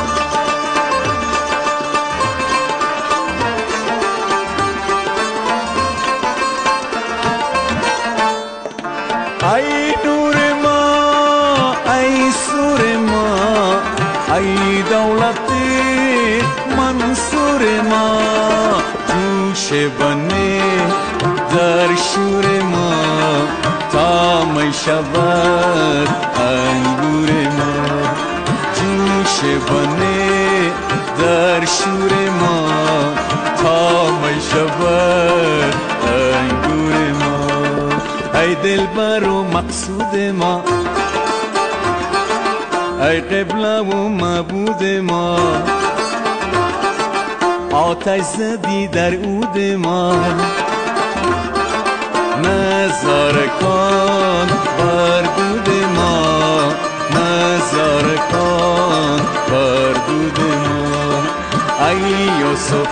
[24.84, 27.72] شود انگور ما.
[28.74, 30.72] جوش بنه
[31.18, 32.68] در شور ما.
[33.62, 35.74] تا می شود
[36.06, 38.40] انگور ما.
[38.40, 40.64] ای دلبر و مقصود ما.
[43.00, 45.38] ای قبله و معبود ما.
[47.72, 50.14] آتش زدی در عود ما.
[52.42, 54.46] نظاره کن
[54.78, 56.72] بر دود ما.
[57.10, 59.20] نظاره کن
[59.50, 61.22] بر دود ما.
[61.88, 62.00] ای
[62.40, 62.88] یوسف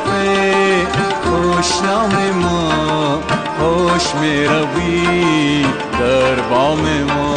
[1.24, 3.22] خوشنام ما.
[3.58, 5.66] خوش می روی
[6.00, 7.34] در بام ما.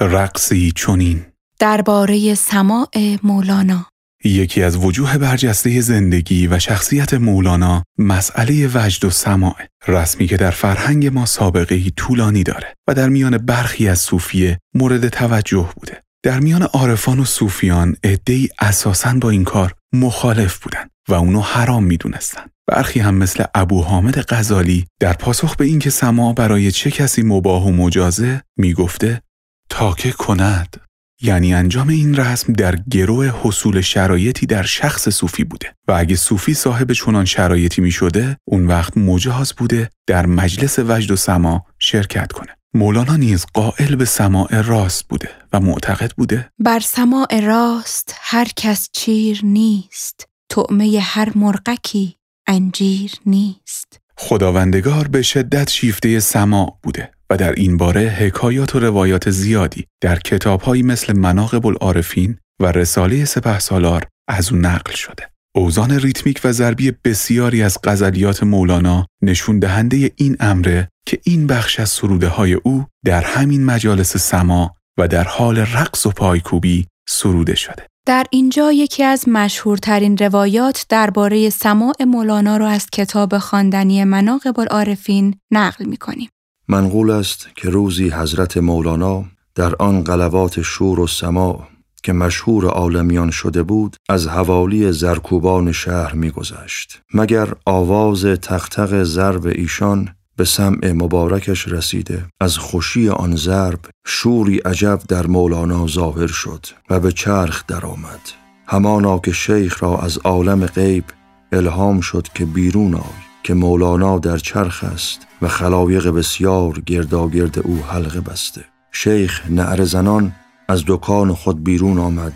[0.00, 1.26] رقصی چونین
[1.58, 2.88] درباره سماع
[3.22, 3.86] مولانا.
[4.24, 9.56] یکی از وجوه برجسته زندگی و شخصیت مولانا مسئله وجد و سماع
[9.88, 15.08] رسمی که در فرهنگ ما سابقه طولانی داره و در میان برخی از صوفیه مورد
[15.08, 16.02] توجه بوده.
[16.22, 21.84] در میان عارفان و صوفیان عدهای اساساً با این کار مخالف بودن و اونو حرام
[21.84, 22.42] می‌دونستن.
[22.66, 27.66] برخی هم مثل ابو حامد غزالی در پاسخ به اینکه سماع برای چه کسی مباه
[27.66, 29.22] و مجازه می‌گفته
[29.70, 30.76] تاکه کند.
[31.22, 35.74] یعنی انجام این رسم در گروه حصول شرایطی در شخص صوفی بوده.
[35.88, 41.10] و اگه صوفی صاحب چنان شرایطی می شده اون وقت مجاز بوده در مجلس وجد
[41.10, 42.56] و سما شرکت کنه.
[42.74, 48.88] مولانا نیز قائل به سماع راست بوده و معتقد بوده بر سماع راست هر کس
[48.92, 50.28] چیر نیست.
[50.48, 52.16] طعمه هر مرغکی
[52.46, 53.99] انجیر نیست.
[54.22, 60.18] خداوندگار به شدت شیفته سماع بوده و در این باره حکایات و روایات زیادی در
[60.18, 65.30] کتابهایی مثل مناقب العارفین و رساله سپه سالار از او نقل شده.
[65.54, 71.80] اوزان ریتمیک و ضربی بسیاری از غزلیات مولانا نشون دهنده این امره که این بخش
[71.80, 77.54] از سروده های او در همین مجالس سما و در حال رقص و پایکوبی سروده
[77.54, 77.89] شده.
[78.06, 85.34] در اینجا یکی از مشهورترین روایات درباره سماع مولانا را از کتاب خواندنی مناقب العارفین
[85.50, 86.28] نقل می کنیم.
[86.68, 89.24] منقول است که روزی حضرت مولانا
[89.54, 91.68] در آن قلوات شور و سما
[92.02, 100.08] که مشهور عالمیان شده بود از حوالی زرکوبان شهر میگذشت مگر آواز تختق ضرب ایشان
[100.40, 102.24] به سمع مبارکش رسیده.
[102.40, 108.20] از خوشی آن ضرب شوری عجب در مولانا ظاهر شد و به چرخ درآمد.
[108.66, 111.04] همانا که شیخ را از عالم غیب
[111.52, 117.84] الهام شد که بیرون آی که مولانا در چرخ است و خلایق بسیار گرداگرد او
[117.88, 118.64] حلقه بسته.
[118.92, 120.32] شیخ نعر زنان
[120.68, 122.32] از دکان خود بیرون آمد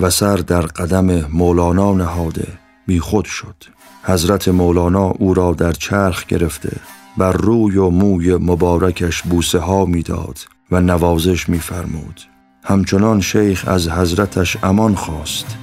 [0.00, 2.48] و سر در قدم مولانا نهاده
[2.86, 3.56] بی خود شد.
[4.02, 6.76] حضرت مولانا او را در چرخ گرفته
[7.16, 10.38] بر روی و موی مبارکش بوسه ها می‌داد
[10.70, 12.20] و نوازش میفرمود
[12.64, 15.56] همچنان شیخ از حضرتش امان خواست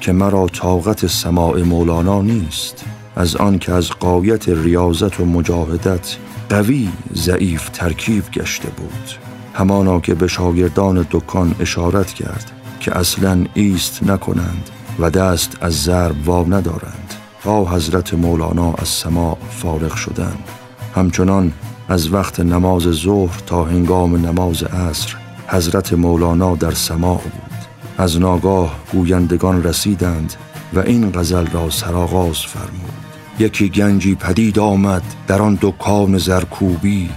[0.00, 2.84] که مرا طاقت سماع مولانا نیست
[3.16, 6.16] از آن که از قایت ریاضت و مجاهدت
[6.48, 9.10] قوی ضعیف ترکیب گشته بود.
[9.54, 16.28] همانا که به شاگردان دکان اشارت کرد که اصلا ایست نکنند و دست از ضرب
[16.28, 20.57] وا ندارند تا حضرت مولانا از سما فارغ شدند.
[20.98, 21.52] همچنان
[21.88, 27.58] از وقت نماز ظهر تا هنگام نماز عصر حضرت مولانا در سما بود.
[27.98, 30.34] از ناگاه گویندگان رسیدند
[30.74, 32.98] و این غزل را سرآغاز فرمود.
[33.38, 37.10] یکی گنجی پدید آمد در آن دکان زرکوبی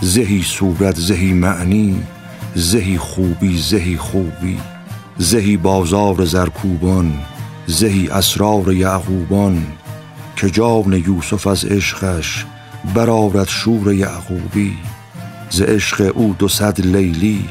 [0.00, 2.02] زهی صورت زهی معنی
[2.54, 4.58] زهی خوبی زهی خوبی
[5.18, 7.12] زهی بازار زرکوبان
[7.66, 9.66] زهی اسرار یعقوبان
[10.36, 12.46] که جان یوسف از عشقش
[12.94, 14.76] برارد شور یعقوبی
[15.50, 17.48] ز عشق او دو صد لیلی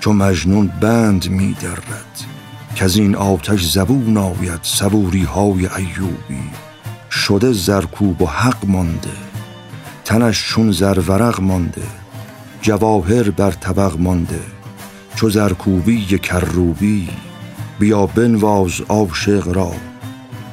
[0.00, 2.26] چو مجنون بند می درد
[2.74, 6.50] که از این آتش زبون آید صبوری های ایوبی.
[7.10, 9.16] شده زرکوب و حق مانده
[10.04, 11.82] تنش چون زرورق مانده
[12.62, 14.40] جواهر بر طبق مانده.
[15.14, 17.08] چو زرکوبی کروبی
[17.78, 19.72] بیا بنواز عاشق را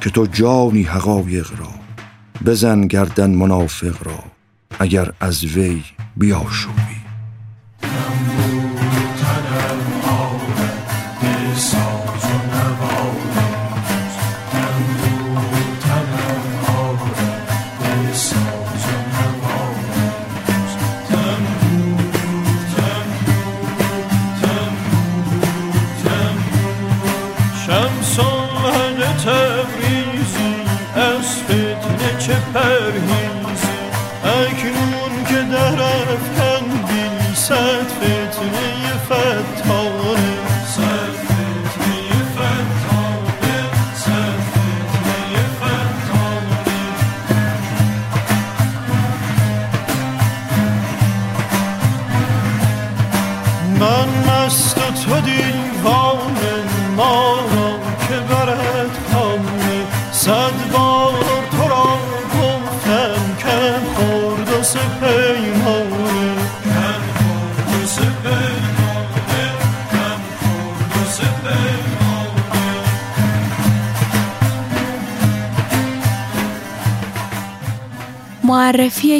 [0.00, 1.73] که تو جانی حقایق را.
[2.46, 4.24] بزن گردن منافق را
[4.78, 5.82] اگر از وی
[6.16, 7.03] بیاشوبی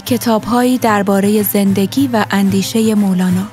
[0.00, 3.48] کتابهایی درباره زندگی و اندیشه مولانا.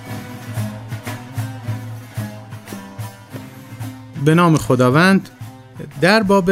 [4.25, 5.29] به نام خداوند
[6.01, 6.51] در باب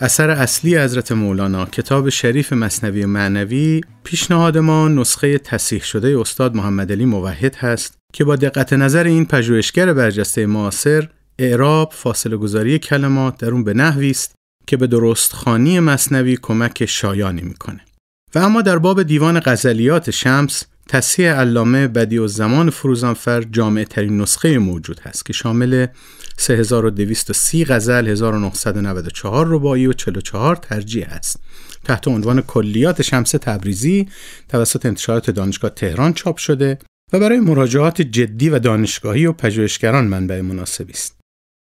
[0.00, 6.92] اثر اصلی حضرت مولانا کتاب شریف مصنوی معنوی پیشنهاد ما نسخه تصحیح شده استاد محمد
[6.92, 13.38] علی موحد هست که با دقت نظر این پژوهشگر برجسته معاصر اعراب فاصله گذاری کلمات
[13.38, 14.34] در اون به نحوی است
[14.66, 17.80] که به درست خانی مصنوی کمک شایانی می‌کنه.
[18.34, 24.58] و اما در باب دیوان غزلیات شمس تصحیح علامه بدیع الزمان فروزانفر جامع ترین نسخه
[24.58, 25.86] موجود هست که شامل
[26.36, 31.40] 3230 غزل 1994 رباعی و 44 ترجیح است.
[31.84, 34.08] تحت عنوان کلیات شمس تبریزی
[34.48, 36.78] توسط انتشارات دانشگاه تهران چاپ شده
[37.12, 41.16] و برای مراجعات جدی و دانشگاهی و پژوهشگران منبع مناسبی است.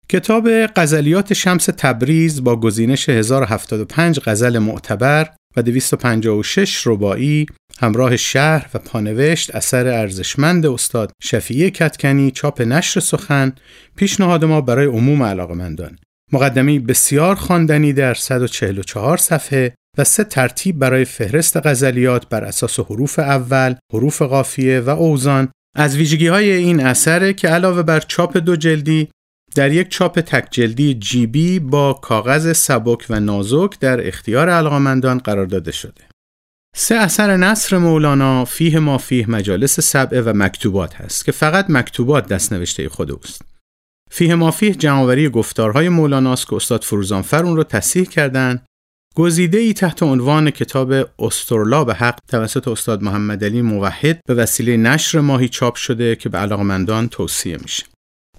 [0.09, 7.47] کتاب غزلیات شمس تبریز با گزینش 1075 غزل معتبر و 256 رباعی
[7.81, 13.53] همراه شهر و پانوشت اثر ارزشمند استاد شفیع کتکنی چاپ نشر سخن
[13.97, 15.99] پیشنهاد ما برای عموم علاقمندان.
[16.33, 23.19] مقدمه بسیار خواندنی در 144 صفحه و سه ترتیب برای فهرست غزلیات بر اساس حروف
[23.19, 25.49] اول، حروف قافیه و اوزان.
[25.77, 29.09] از ویژگی های این اثره که علاوه بر چاپ دو جلدی
[29.55, 35.47] در یک چاپ تک جلدی جیبی با کاغذ سبک و نازک در اختیار علاقمندان قرار
[35.47, 36.03] داده شده.
[36.77, 42.29] سه اثر نصر مولانا فیه ما فیه مجالس سبعه و مکتوبات هست که فقط مکتوبات
[42.29, 43.43] دست نوشته خود اوست.
[44.11, 48.67] فیه ما فیه جمعآوری گفتارهای مولاناست که استاد فروزانفر اون رو تصحیح کردند
[49.15, 54.77] گزیده ای تحت عنوان کتاب استرلا به حق توسط استاد محمد علی موحد به وسیله
[54.77, 57.92] نشر ماهی چاپ شده که به علاقمندان توصیه میشه.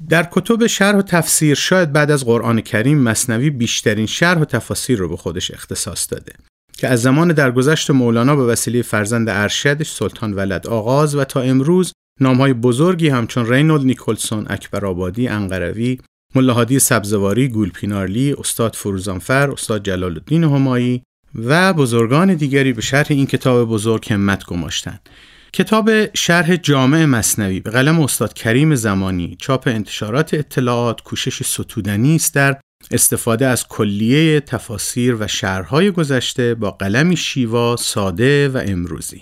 [0.10, 5.00] در کتب شرح و تفسیر شاید بعد از قرآن کریم مصنوی بیشترین شرح و تفاسیر
[5.00, 6.34] رو به خودش اختصاص داده
[6.78, 11.94] که از زمان درگذشت مولانا به وسیله فرزند ارشدش سلطان ولد آغاز و تا امروز
[12.22, 16.00] نامهای بزرگی همچون رینولد نیکلسون، اکبر آبادی، انقروی،
[16.36, 21.04] ملاحادی سبزواری، گولپینارلی، استاد فروزانفر، استاد جلال الدین همایی
[21.36, 25.10] و بزرگان دیگری به شرح این کتاب بزرگ همت گماشتند.
[25.56, 32.36] کتاب شرح جامع مصنوی به قلم استاد کریم زمانی چاپ انتشارات اطلاعات کوشش ستودنی است
[32.36, 32.60] در
[32.92, 39.22] استفاده از کلیه تفاسیر و شرحهای گذشته با قلمی شیوا ساده و امروزی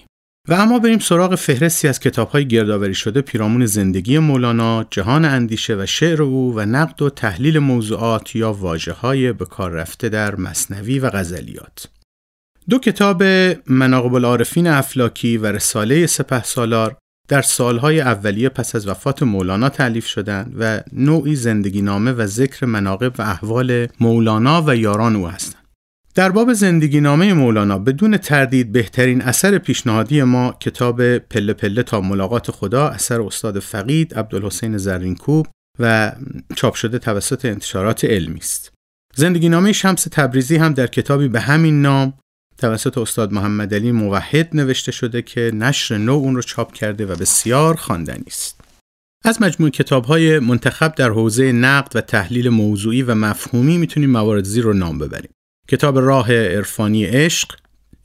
[0.50, 5.86] و اما بریم سراغ فهرستی از کتابهای گردآوری شده پیرامون زندگی مولانا، جهان اندیشه و
[5.86, 11.10] شعر او و نقد و تحلیل موضوعات یا واژه‌های به کار رفته در مصنوی و
[11.10, 11.88] غزلیات.
[12.70, 13.24] دو کتاب
[13.68, 16.97] مناقب العارفین افلاکی و رساله سپه سالار
[17.28, 22.66] در سالهای اولیه پس از وفات مولانا تعلیف شدند و نوعی زندگی نامه و ذکر
[22.66, 25.62] مناقب و احوال مولانا و یاران او هستند.
[26.16, 32.01] در باب زندگی نامه مولانا بدون تردید بهترین اثر پیشنهادی ما کتاب پله پله تا
[32.01, 35.47] ملاقات خدا اثر استاد فقید عبدالحسین زرینکوب
[35.80, 36.12] و
[36.55, 38.74] چاپ شده توسط انتشارات علمی است.
[39.16, 42.14] زندگی نامه شمس تبریزی هم در کتابی به همین نام
[42.62, 47.16] توسط استاد محمد علی موحد نوشته شده که نشر نو اون رو چاپ کرده و
[47.16, 48.62] بسیار خواندنی است.
[49.24, 54.43] از مجموع کتاب های منتخب در حوزه نقد و تحلیل موضوعی و مفهومی می‌تونیم موارد
[54.43, 55.32] زیر رو نام ببریم.
[55.68, 57.55] کتاب راه عرفانی عشق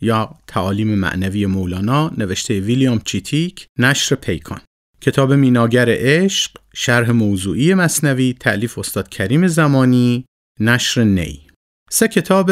[0.00, 4.60] یا تعالیم معنوی مولانا نوشته ویلیام چیتیک نشر پیکان
[5.00, 10.24] کتاب میناگر عشق شرح موضوعی مصنوی تعلیف استاد کریم زمانی
[10.60, 11.46] نشر نی
[11.90, 12.50] سه کتاب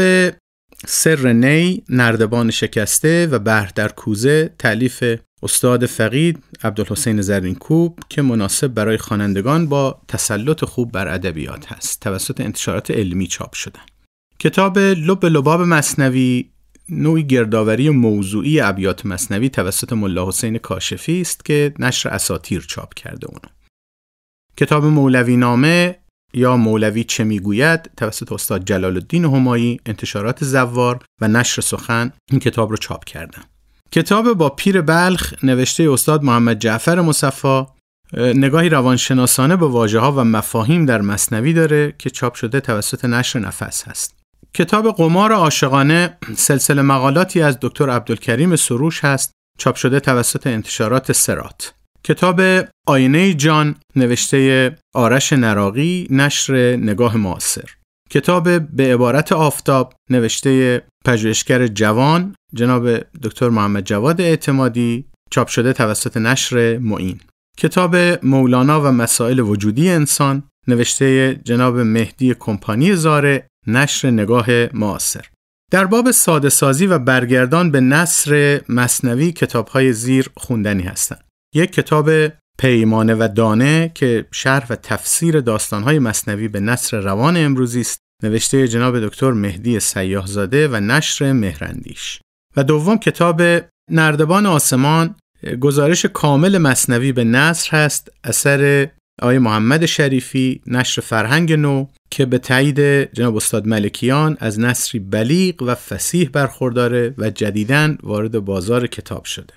[0.86, 5.04] سر نی نردبان شکسته و بحر در کوزه تعلیف
[5.42, 12.00] استاد فقید عبدالحسین زرینکوب که مناسب برای خوانندگان با تسلط خوب بر ادبیات هست.
[12.00, 13.80] توسط انتشارات علمی چاپ شدن
[14.38, 16.50] کتاب لب لباب مصنوی
[16.88, 23.26] نوعی گردآوری موضوعی ابیات مصنوی توسط ملا حسین کاشفی است که نشر اساتیر چاپ کرده
[23.26, 23.54] اونو.
[24.56, 25.96] کتاب مولوی نامه
[26.34, 32.40] یا مولوی چه می‌گوید؟ توسط استاد جلال الدین همایی انتشارات زوار و نشر سخن این
[32.40, 33.42] کتاب رو چاپ کردن
[33.90, 37.66] کتاب با پیر بلخ نوشته استاد محمد جعفر مصفا
[38.16, 43.38] نگاهی روانشناسانه به واژه ها و مفاهیم در مصنوی داره که چاپ شده توسط نشر
[43.38, 44.14] نفس هست.
[44.54, 51.74] کتاب قمار عاشقانه سلسله مقالاتی از دکتر عبدالکریم سروش هست چاپ شده توسط انتشارات سرات.
[52.06, 52.40] کتاب
[52.86, 57.70] آینه جان نوشته آرش نراقی نشر نگاه معاصر.
[58.10, 66.16] کتاب به عبارت آفتاب نوشته پژوهشگر جوان جناب دکتر محمد جواد اعتمادی چاپ شده توسط
[66.16, 67.20] نشر معین.
[67.58, 75.24] کتاب مولانا و مسائل وجودی انسان نوشته جناب مهدی کمپانی زاره نشر نگاه معاصر.
[75.70, 81.24] در باب ساده سازی و برگردان به نصر مصنوی کتاب های زیر خوندنی هستند.
[81.54, 82.10] یک کتاب
[82.58, 88.68] پیمانه و دانه که شرح و تفسیر داستانهای مصنوی به نصر روان امروزی است نوشته
[88.68, 92.20] جناب دکتر مهدی سیاهزاده و نشر مهرندیش
[92.56, 93.42] و دوم کتاب
[93.90, 95.14] نردبان آسمان
[95.60, 98.90] گزارش کامل مصنوی به نصر هست اثر
[99.22, 102.80] آقای محمد شریفی نشر فرهنگ نو که به تایید
[103.12, 109.54] جناب استاد ملکیان از نصری بلیغ و فسیح برخورداره و جدیدن وارد بازار کتاب شده.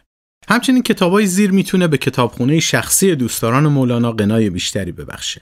[0.50, 5.42] همچنین کتابای زیر می‌تونه به کتابخونه شخصی دوستداران مولانا قنای بیشتری ببخشه.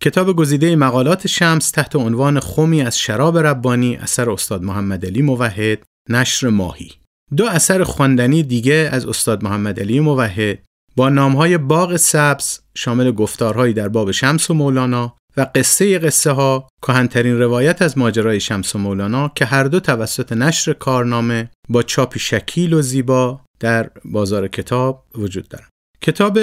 [0.00, 5.78] کتاب گزیده مقالات شمس تحت عنوان خومی از شراب ربانی اثر استاد محمد علی موحد
[6.10, 6.92] نشر ماهی
[7.36, 10.58] دو اثر خواندنی دیگه از استاد محمد علی موحد
[10.96, 16.68] با نامهای باغ سبز شامل گفتارهایی در باب شمس و مولانا و قصه قصه ها
[16.82, 22.18] کهنترین روایت از ماجرای شمس و مولانا که هر دو توسط نشر کارنامه با چاپی
[22.20, 25.68] شکیل و زیبا در بازار کتاب وجود دارند.
[26.02, 26.38] کتاب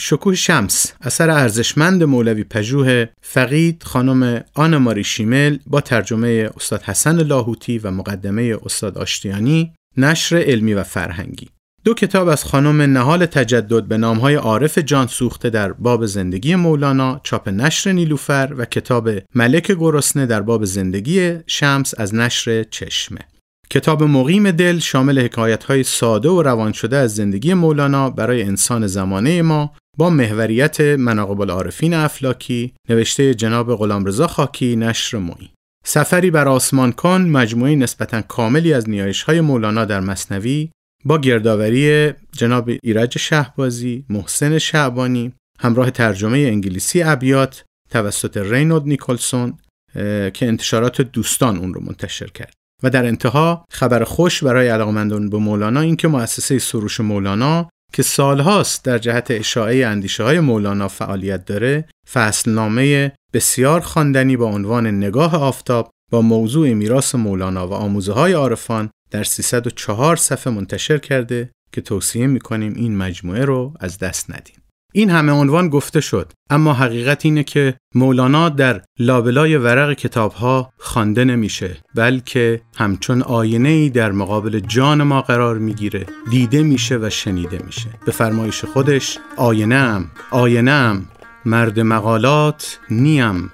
[0.00, 7.22] شکوه شمس اثر ارزشمند مولوی پژوه فقید خانم آن ماری شیمل با ترجمه استاد حسن
[7.22, 11.48] لاهوتی و مقدمه استاد آشتیانی نشر علمی و فرهنگی
[11.84, 17.20] دو کتاب از خانم نهال تجدد به نامهای عارف جان سوخته در باب زندگی مولانا
[17.24, 23.18] چاپ نشر نیلوفر و کتاب ملک گرسنه در باب زندگی شمس از نشر چشمه.
[23.70, 28.86] کتاب مقیم دل شامل حکایت های ساده و روان شده از زندگی مولانا برای انسان
[28.86, 35.48] زمانه ما با محوریت مناقب العارفین افلاکی نوشته جناب غلامرضا خاکی نشر موی
[35.84, 40.70] سفری بر آسمان کن مجموعه نسبتا کاملی از نیایش های مولانا در مصنوی
[41.04, 49.58] با گردآوری جناب ایرج شهبازی محسن شعبانی همراه ترجمه انگلیسی ابیات توسط رینود نیکلسون
[50.34, 52.52] که انتشارات دوستان اون رو منتشر کرد.
[52.82, 58.84] و در انتها خبر خوش برای علاقمندان به مولانا اینکه مؤسسه سروش مولانا که سالهاست
[58.84, 65.90] در جهت اشاعه اندیشه های مولانا فعالیت داره فصلنامه بسیار خواندنی با عنوان نگاه آفتاب
[66.10, 72.26] با موضوع میراث مولانا و آموزه های عارفان در 304 صفحه منتشر کرده که توصیه
[72.26, 74.56] می‌کنیم این مجموعه رو از دست ندیم.
[74.92, 80.72] این همه عنوان گفته شد اما حقیقت اینه که مولانا در لابلای ورق کتاب ها
[80.78, 87.10] خوانده نمیشه بلکه همچون آینه ای در مقابل جان ما قرار می‌گیره دیده میشه و
[87.10, 91.08] شنیده میشه به فرمایش خودش آینه ام آینه ام
[91.44, 93.52] مرد مقالات نیم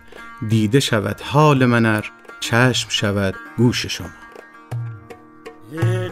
[0.49, 2.05] دیده شود حال منر
[2.41, 4.26] چشم شود گوش شما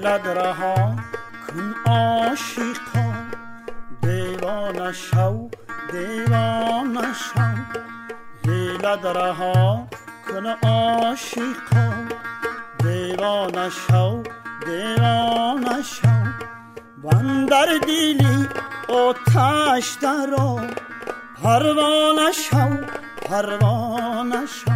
[0.05, 0.96] هیلد رها
[1.46, 3.05] کن آشیقا
[4.02, 5.48] دیوانه شو
[5.92, 7.40] دیوانه شو.
[8.46, 9.88] هیلد رها
[10.26, 11.86] کن آشیقا
[12.82, 14.22] دیوانه شو
[14.66, 16.09] دیوانه شو.
[17.02, 18.48] بندر دیلی
[18.88, 20.61] آتش درا
[21.42, 22.68] پروانه شو
[23.28, 24.70] پروانه شو.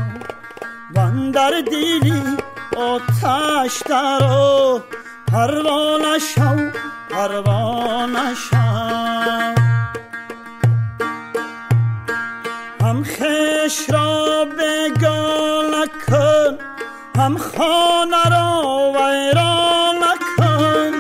[0.95, 2.37] بندر دیلی
[2.77, 4.81] آتش درو
[5.33, 6.71] پروانه شو
[7.11, 8.57] پروانه شو.
[12.81, 16.59] هم خش را بگان کن
[17.17, 20.03] هم خانه را ویران
[20.37, 20.95] کن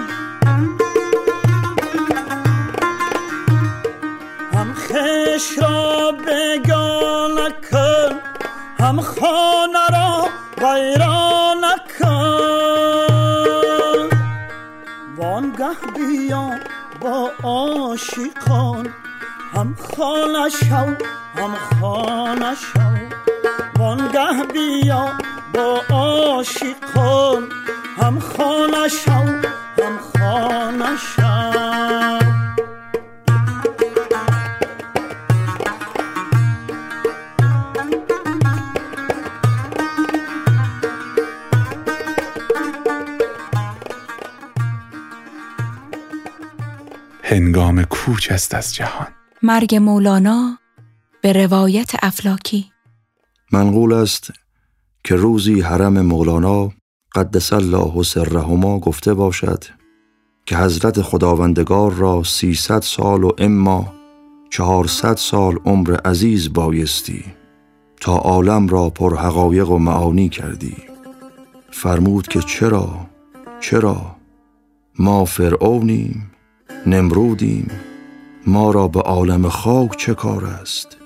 [4.52, 8.20] هم خش را بگان کن
[8.80, 11.64] هم خانه را ویران
[12.00, 12.37] کن
[15.68, 16.50] وانگه بیا
[17.00, 18.94] با عاشقان
[19.54, 20.76] هم خانه شو
[21.36, 22.80] هم خانه شو
[23.78, 25.12] وانگه بیا
[25.54, 27.48] با عاشقان
[27.98, 31.67] هم خانه شو هم خانه شو
[47.30, 49.06] هنگام کوچ است از جهان.
[49.42, 50.58] مرگ مولانا
[51.22, 52.72] به روایت افلاکی.
[53.52, 54.30] منقول است
[55.04, 56.72] که روزی حرم مولانا
[57.14, 59.64] قدس الله سرهما گفته باشد
[60.46, 63.94] که حضرت خداوندگار را سیصد سال و اما
[64.50, 67.24] چهارصد سال عمر عزیز بایستی
[68.00, 70.76] تا عالم را پر حقایق و معانی کردی.
[71.70, 73.06] فرمود که چرا
[73.60, 74.16] چرا؟
[74.98, 76.30] ما فرعونیم
[76.86, 77.70] نمرودیم.
[78.46, 80.96] ما را به عالم خاک چه کار است؟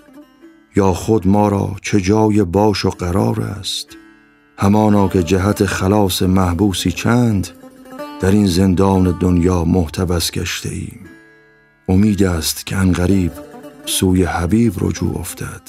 [0.76, 3.86] یا خود ما را چه جای باش و قرار است؟
[4.58, 7.48] همانا که جهت خلاص محبوسی چند
[8.20, 11.00] در این زندان دنیا محتبس گشته ایم
[11.88, 13.32] امید است که انقریب
[13.86, 15.62] سوی حبیب رجوع افتد.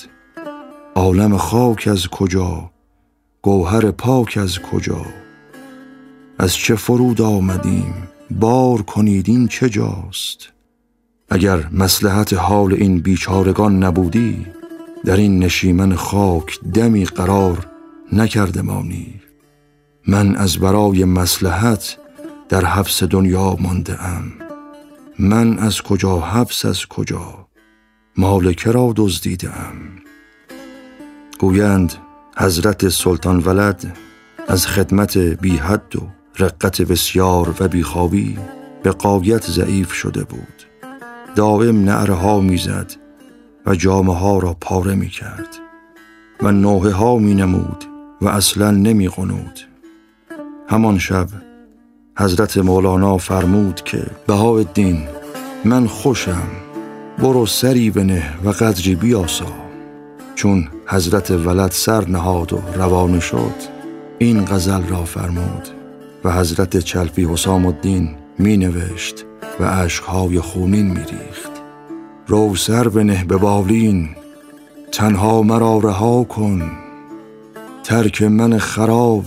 [0.95, 2.71] عالم خاک از کجا؟
[3.41, 5.05] گوهر پاک از کجا؟
[6.39, 7.93] از چه فرود آمدیم؟
[8.39, 10.49] بار کنید این چه جاست؟
[11.29, 14.45] اگر مسلحت حال این بیچارگان نبودی
[15.05, 17.67] در این نشیمن خاک دمی قرار
[18.13, 19.21] نکردمانی
[20.07, 21.97] من از برای مسلحت
[22.49, 24.33] در حبس دنیا مانده ام
[25.19, 27.47] من از کجا حبس از کجا؟
[28.17, 29.75] مالک را دزدیده ام
[31.39, 31.93] گویند
[32.37, 33.97] حضرت سلطان ولد
[34.47, 38.37] از خدمت بی حد و رقت بسیار و بیخوابی
[38.83, 40.63] به قایت ضعیف شده بود.
[41.35, 42.91] دائم نعرها می‌زد
[43.65, 45.49] و جامعه ها را پاره می کرد
[46.41, 47.85] و نوه ها می نمود
[48.21, 49.59] و اصلا نمی قنود.
[50.69, 51.27] همان شب
[52.19, 55.07] حضرت مولانا فرمود که بهاءالدین
[55.65, 56.47] من خوشم
[57.17, 59.53] برو سری بنه و قدری بیاسا.
[60.35, 63.55] چون حضرت ولد سر نهاد و روانه شد
[64.17, 65.82] این غزل را فرمود.
[66.23, 69.25] و حضرت چلفی حسام الدین می نوشت
[69.59, 71.51] و عشقهای خونین می ریخت
[72.27, 74.09] رو سر بنه به بالین
[74.91, 76.71] تنها مرا رها کن.
[77.83, 79.25] ترک من خراب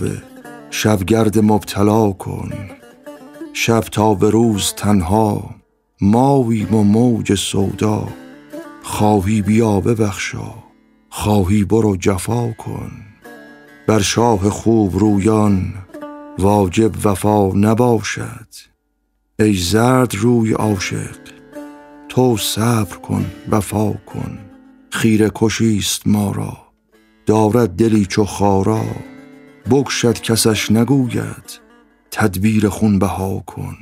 [0.70, 2.50] شبگرد مبتلا کن.
[3.52, 5.50] شب تا به روز تنها
[6.00, 8.08] ماویم و موج سودا.
[8.82, 10.54] خواهی بیا ببخشا
[11.10, 12.90] خواهی برو جفا کن.
[13.86, 15.74] بر شاه خوب رویان
[16.38, 18.48] واجب وفا نباشد.
[19.38, 21.18] ای زرد روی عاشق
[22.08, 24.38] تو صبر کن وفا کن.
[24.90, 26.56] خیره کشیست ما را
[27.26, 28.84] دارد دلی چو خارا.
[29.70, 31.60] بکشد کسش نگوید
[32.10, 33.76] تدبیر خون بها کن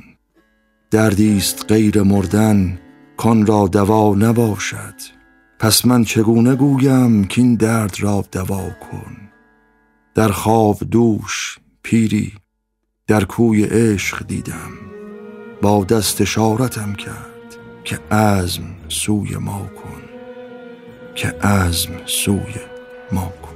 [0.91, 2.79] دردیست غیر مردن
[3.17, 4.95] کان را دوا نباشد.
[5.59, 9.15] پس من چگونه گویم که این درد را دوا کن.
[10.15, 12.33] در خواب دوش پیری
[13.07, 14.71] در کوی عشق دیدم.
[15.61, 20.01] با دست اشارتم کرد که عزم سوی ما کن.
[21.15, 22.55] که عزم سوی
[23.11, 23.55] ما کن.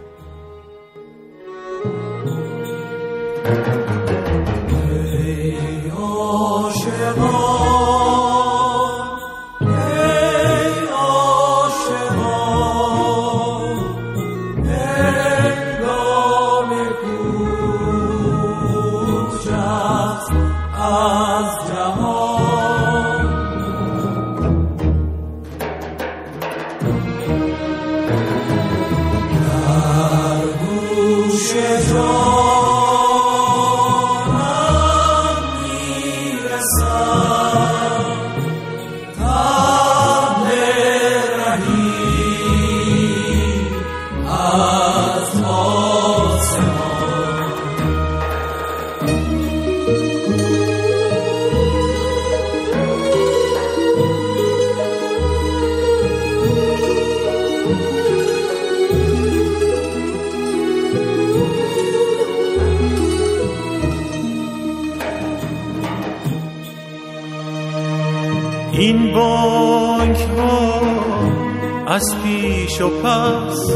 [72.79, 73.71] پیش و پس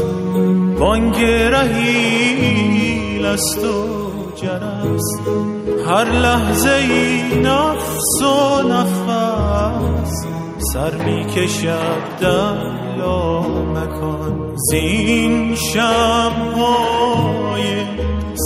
[0.78, 1.16] بانگ
[1.52, 5.20] رهیل است و جرست
[5.88, 10.26] هر لحظه ای نفس و نفس
[10.72, 12.74] سر می کشد در
[13.74, 14.52] مکان.
[14.70, 17.04] زین شمهای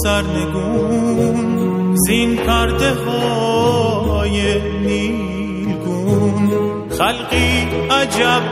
[0.02, 6.50] سرنگون زین پرده های نیلگون.
[6.90, 8.42] خلقی عجب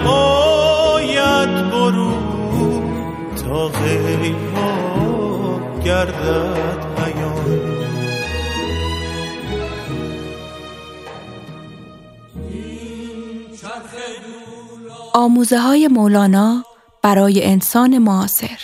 [3.68, 3.80] تا
[5.84, 7.76] گردد بیان
[15.14, 16.64] آموزه های مولانا
[17.02, 18.58] برای انسان معاصر.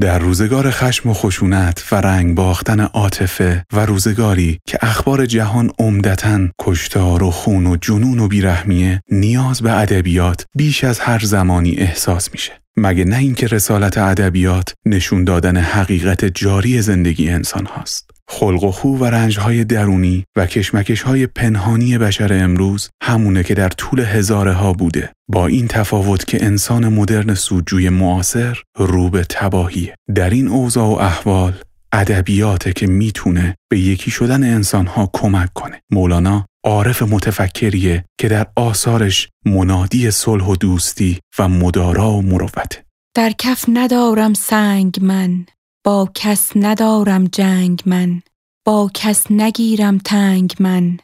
[0.00, 6.38] در روزگار خشم و خشونت و رنگ باختن عاطفه و روزگاری که اخبار جهان عمدتا
[6.60, 12.32] کشتار و خون و جنون و بیرحمیه نیاز به ادبیات بیش از هر زمانی احساس
[12.32, 12.52] میشه.
[12.82, 18.10] مگه نه اینکه رسالت ادبیات نشون دادن حقیقت جاری زندگی انسان هاست.
[18.28, 24.00] خلق و خو و رنجهای درونی و کشمکشهای پنهانی بشر امروز همونه که در طول
[24.00, 25.10] هزاره ها بوده.
[25.28, 29.94] با این تفاوت که انسان مدرن سودجوی معاصر رو به تباهیه.
[30.14, 31.54] در این اوضاع و احوال
[31.92, 35.82] ادبیاته که می‌تونه به یکی شدن انسانها کمک کنه.
[35.90, 42.84] مولانا عارف متفکریه که در آثارش منادی صلح و دوستی و مدارا و مروته
[43.16, 45.46] در کف ندارم سنگ من
[45.84, 48.22] با کس ندارم جنگ من
[48.66, 50.98] با کس نگیرم تنگ من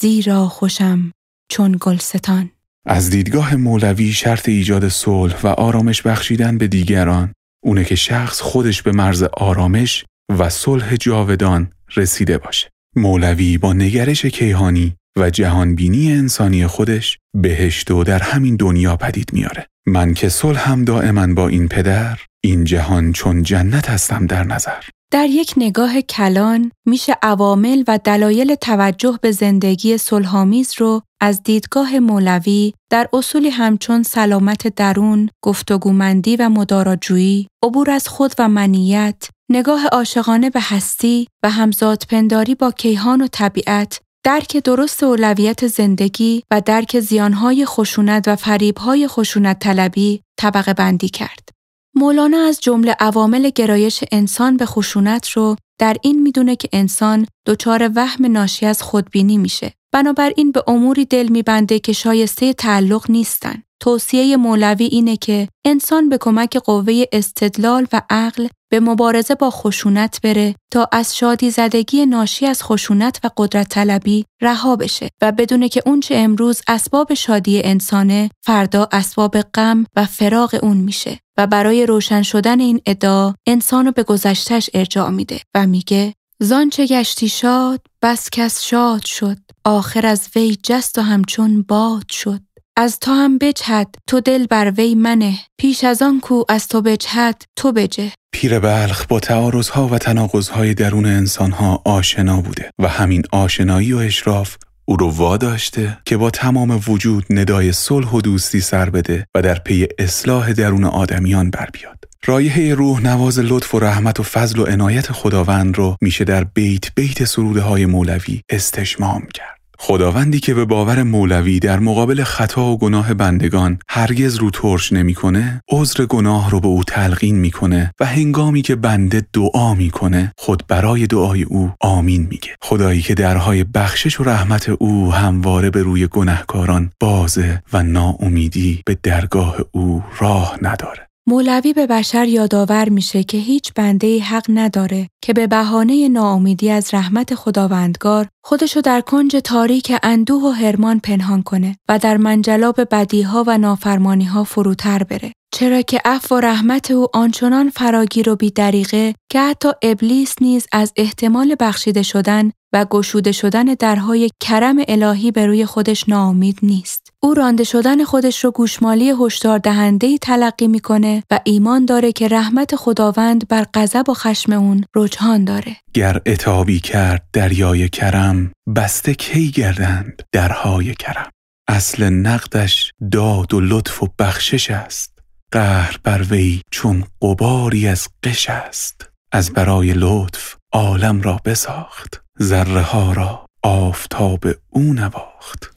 [0.00, 1.12] زیرا خوشم
[1.50, 2.50] چون گلستان
[2.86, 7.32] از دیدگاه مولوی شرط ایجاد صلح و آرامش بخشیدن به دیگران
[7.64, 10.04] اونه که شخص خودش به مرز آرامش
[10.38, 12.70] و صلح جاودان رسیده باشه.
[12.96, 19.66] مولوی با نگرش کیهانی و جهانبینی انسانی خودش بهشت و در همین دنیا پدید میاره.
[19.86, 24.82] من که صلح هم دائما با این پدر این جهان چون جنت هستم در نظر.
[25.12, 31.98] در یک نگاه کلان میشه عوامل و دلایل توجه به زندگی صلحآمیز رو از دیدگاه
[31.98, 39.86] مولوی در اصولی همچون سلامت درون، گفتگومندی و مداراجویی، عبور از خود و منیت، نگاه
[39.86, 47.00] عاشقانه به هستی و همزادپنداری با کیهان و طبیعت، درک درست اولویت زندگی و درک
[47.00, 51.48] زیانهای خشونت و فریبهای خشونت طلبی طبقه بندی کرد.
[51.94, 57.90] مولانا از جمله عوامل گرایش انسان به خشونت رو در این می‌دونه که انسان دچار
[57.94, 59.72] وهم ناشی از خودبینی میشه.
[59.92, 63.62] بنابراین به اموری دل میبنده که شایسته تعلق نیستن.
[63.80, 70.20] توصیه مولوی اینه که انسان به کمک قوه استدلال و عقل به مبارزه با خشونت
[70.22, 75.68] بره تا از شادی زدگی ناشی از خشونت و قدرت طلبی رها بشه و بدونه
[75.68, 81.86] که اونچه امروز اسباب شادی انسانه فردا اسباب غم و فراغ اون میشه و برای
[81.86, 87.80] روشن شدن این ادعا انسانو به گذشتش ارجاع میده و میگه زان چه گشتی شاد
[88.02, 92.40] بس کس شاد شد آخر از وی جست و همچون باد شد.
[92.78, 96.82] از تو هم بجهد تو دل بر وی منه پیش از آن کو از تو
[96.82, 103.22] بجهد تو بجه پیر بلخ با تعارضها و تناقضهای درون انسانها آشنا بوده و همین
[103.32, 108.90] آشنایی و اشراف او رو واداشته که با تمام وجود ندای صلح و دوستی سر
[108.90, 112.04] بده و در پی اصلاح درون آدمیان بر بیاد.
[112.24, 116.94] رایحه روح نواز لطف و رحمت و فضل و عنایت خداوند رو میشه در بیت
[116.94, 119.55] بیت سروده های مولوی استشمام کرد.
[119.78, 125.62] خداوندی که به باور مولوی در مقابل خطا و گناه بندگان هرگز رو ترش نمی‌کنه
[125.68, 131.06] عذر گناه رو به او تلقین می‌کنه و هنگامی که بنده دعا می‌کنه خود برای
[131.06, 132.50] دعای او آمین میگه.
[132.62, 138.98] خدایی که درهای بخشش و رحمت او همواره به روی گنهکاران بازه و ناامیدی به
[139.02, 141.05] درگاه او راه نداره.
[141.28, 146.94] مولوی به بشر یادآور میشه که هیچ بنده حق نداره که به بهانه ناامیدی از
[146.94, 153.44] رحمت خداوندگار خودشو در کنج تاریک اندوه و هرمان پنهان کنه و در منجلاب بدیها
[153.46, 155.32] و نافرمانیها فروتر بره.
[155.54, 160.92] چرا که عفو و رحمت او آنچنان فراگیر و بیدریقه که حتی ابلیس نیز از
[160.96, 167.05] احتمال بخشیده شدن و گشوده شدن درهای کرم الهی به روی خودش ناامید نیست.
[167.22, 172.76] او رانده شدن خودش رو گوشمالی هشدار دهنده تلقی می‌کنه و ایمان داره که رحمت
[172.76, 175.76] خداوند بر غضب و خشم اون رجحان داره.
[175.94, 181.30] گر اتابی کرد دریای کرم بسته کی گردند درهای کرم؟
[181.68, 185.18] اصل نقدش داد و لطف و بخشش است.
[185.52, 189.08] قهر بر وی چون قباری از قش است.
[189.32, 192.22] از برای لطف عالم را بساخت.
[192.42, 195.70] ذره ها را آفتاب او نواخت.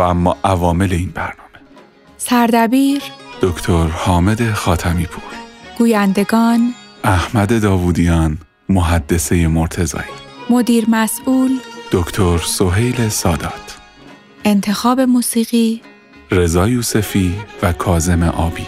[0.00, 1.60] اما عوامل این برنامه.
[2.16, 3.02] سردبیر
[3.42, 5.22] دکتر حامد خاتمی پور.
[5.78, 6.74] گویندگان
[7.04, 10.10] احمد داوودیان محدثه مرتضایی
[10.50, 11.58] مدیر مسئول
[11.92, 13.78] دکتر سهیل سادات.
[14.44, 15.82] انتخاب موسیقی
[16.30, 18.66] رضا یوسفی و کازم آبی.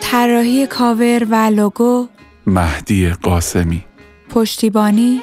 [0.00, 2.08] طراحی کاور و لوگو
[2.46, 3.84] مهدی قاسمی.
[4.30, 5.20] پشتیبانی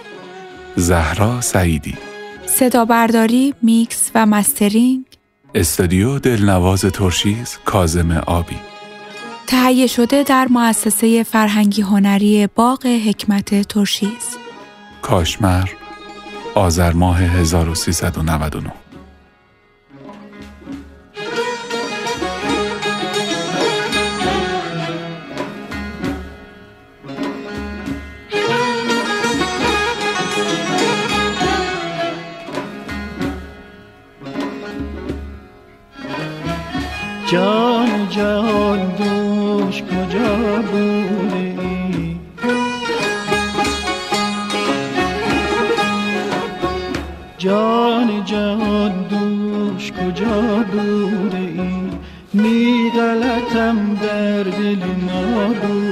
[0.76, 1.98] زهرا سعیدی.
[2.46, 5.06] صدا برداری میکس و مسترینگ.
[5.56, 8.60] استودیو دلنواز ترشیز کاظم آبی.
[9.48, 14.38] تهیه شده در مؤسسه فرهنگی هنری باغ حکمت ترشیز.
[15.02, 15.70] کاشمر
[16.56, 18.83] آذر ماه 1399
[37.34, 42.16] جان جهان دوش کجا بوده ای؟
[47.38, 50.42] جان جهان دوش کجا
[50.72, 51.90] بوده ای؟
[52.34, 55.83] می غلطم در دل نابوده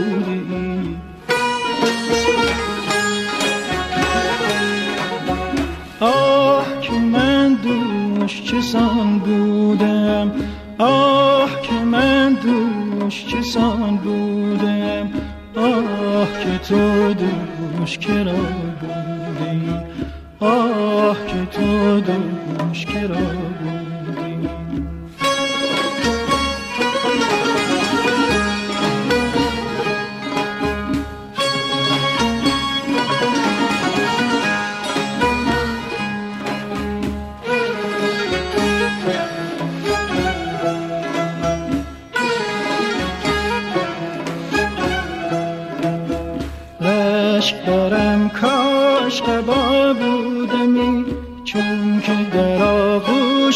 [17.91, 19.69] دوش کرا بودی.
[20.39, 23.40] آه که تو دوش بودی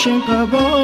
[0.06, 0.75] chegavam.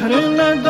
[0.00, 0.67] زهر ندارم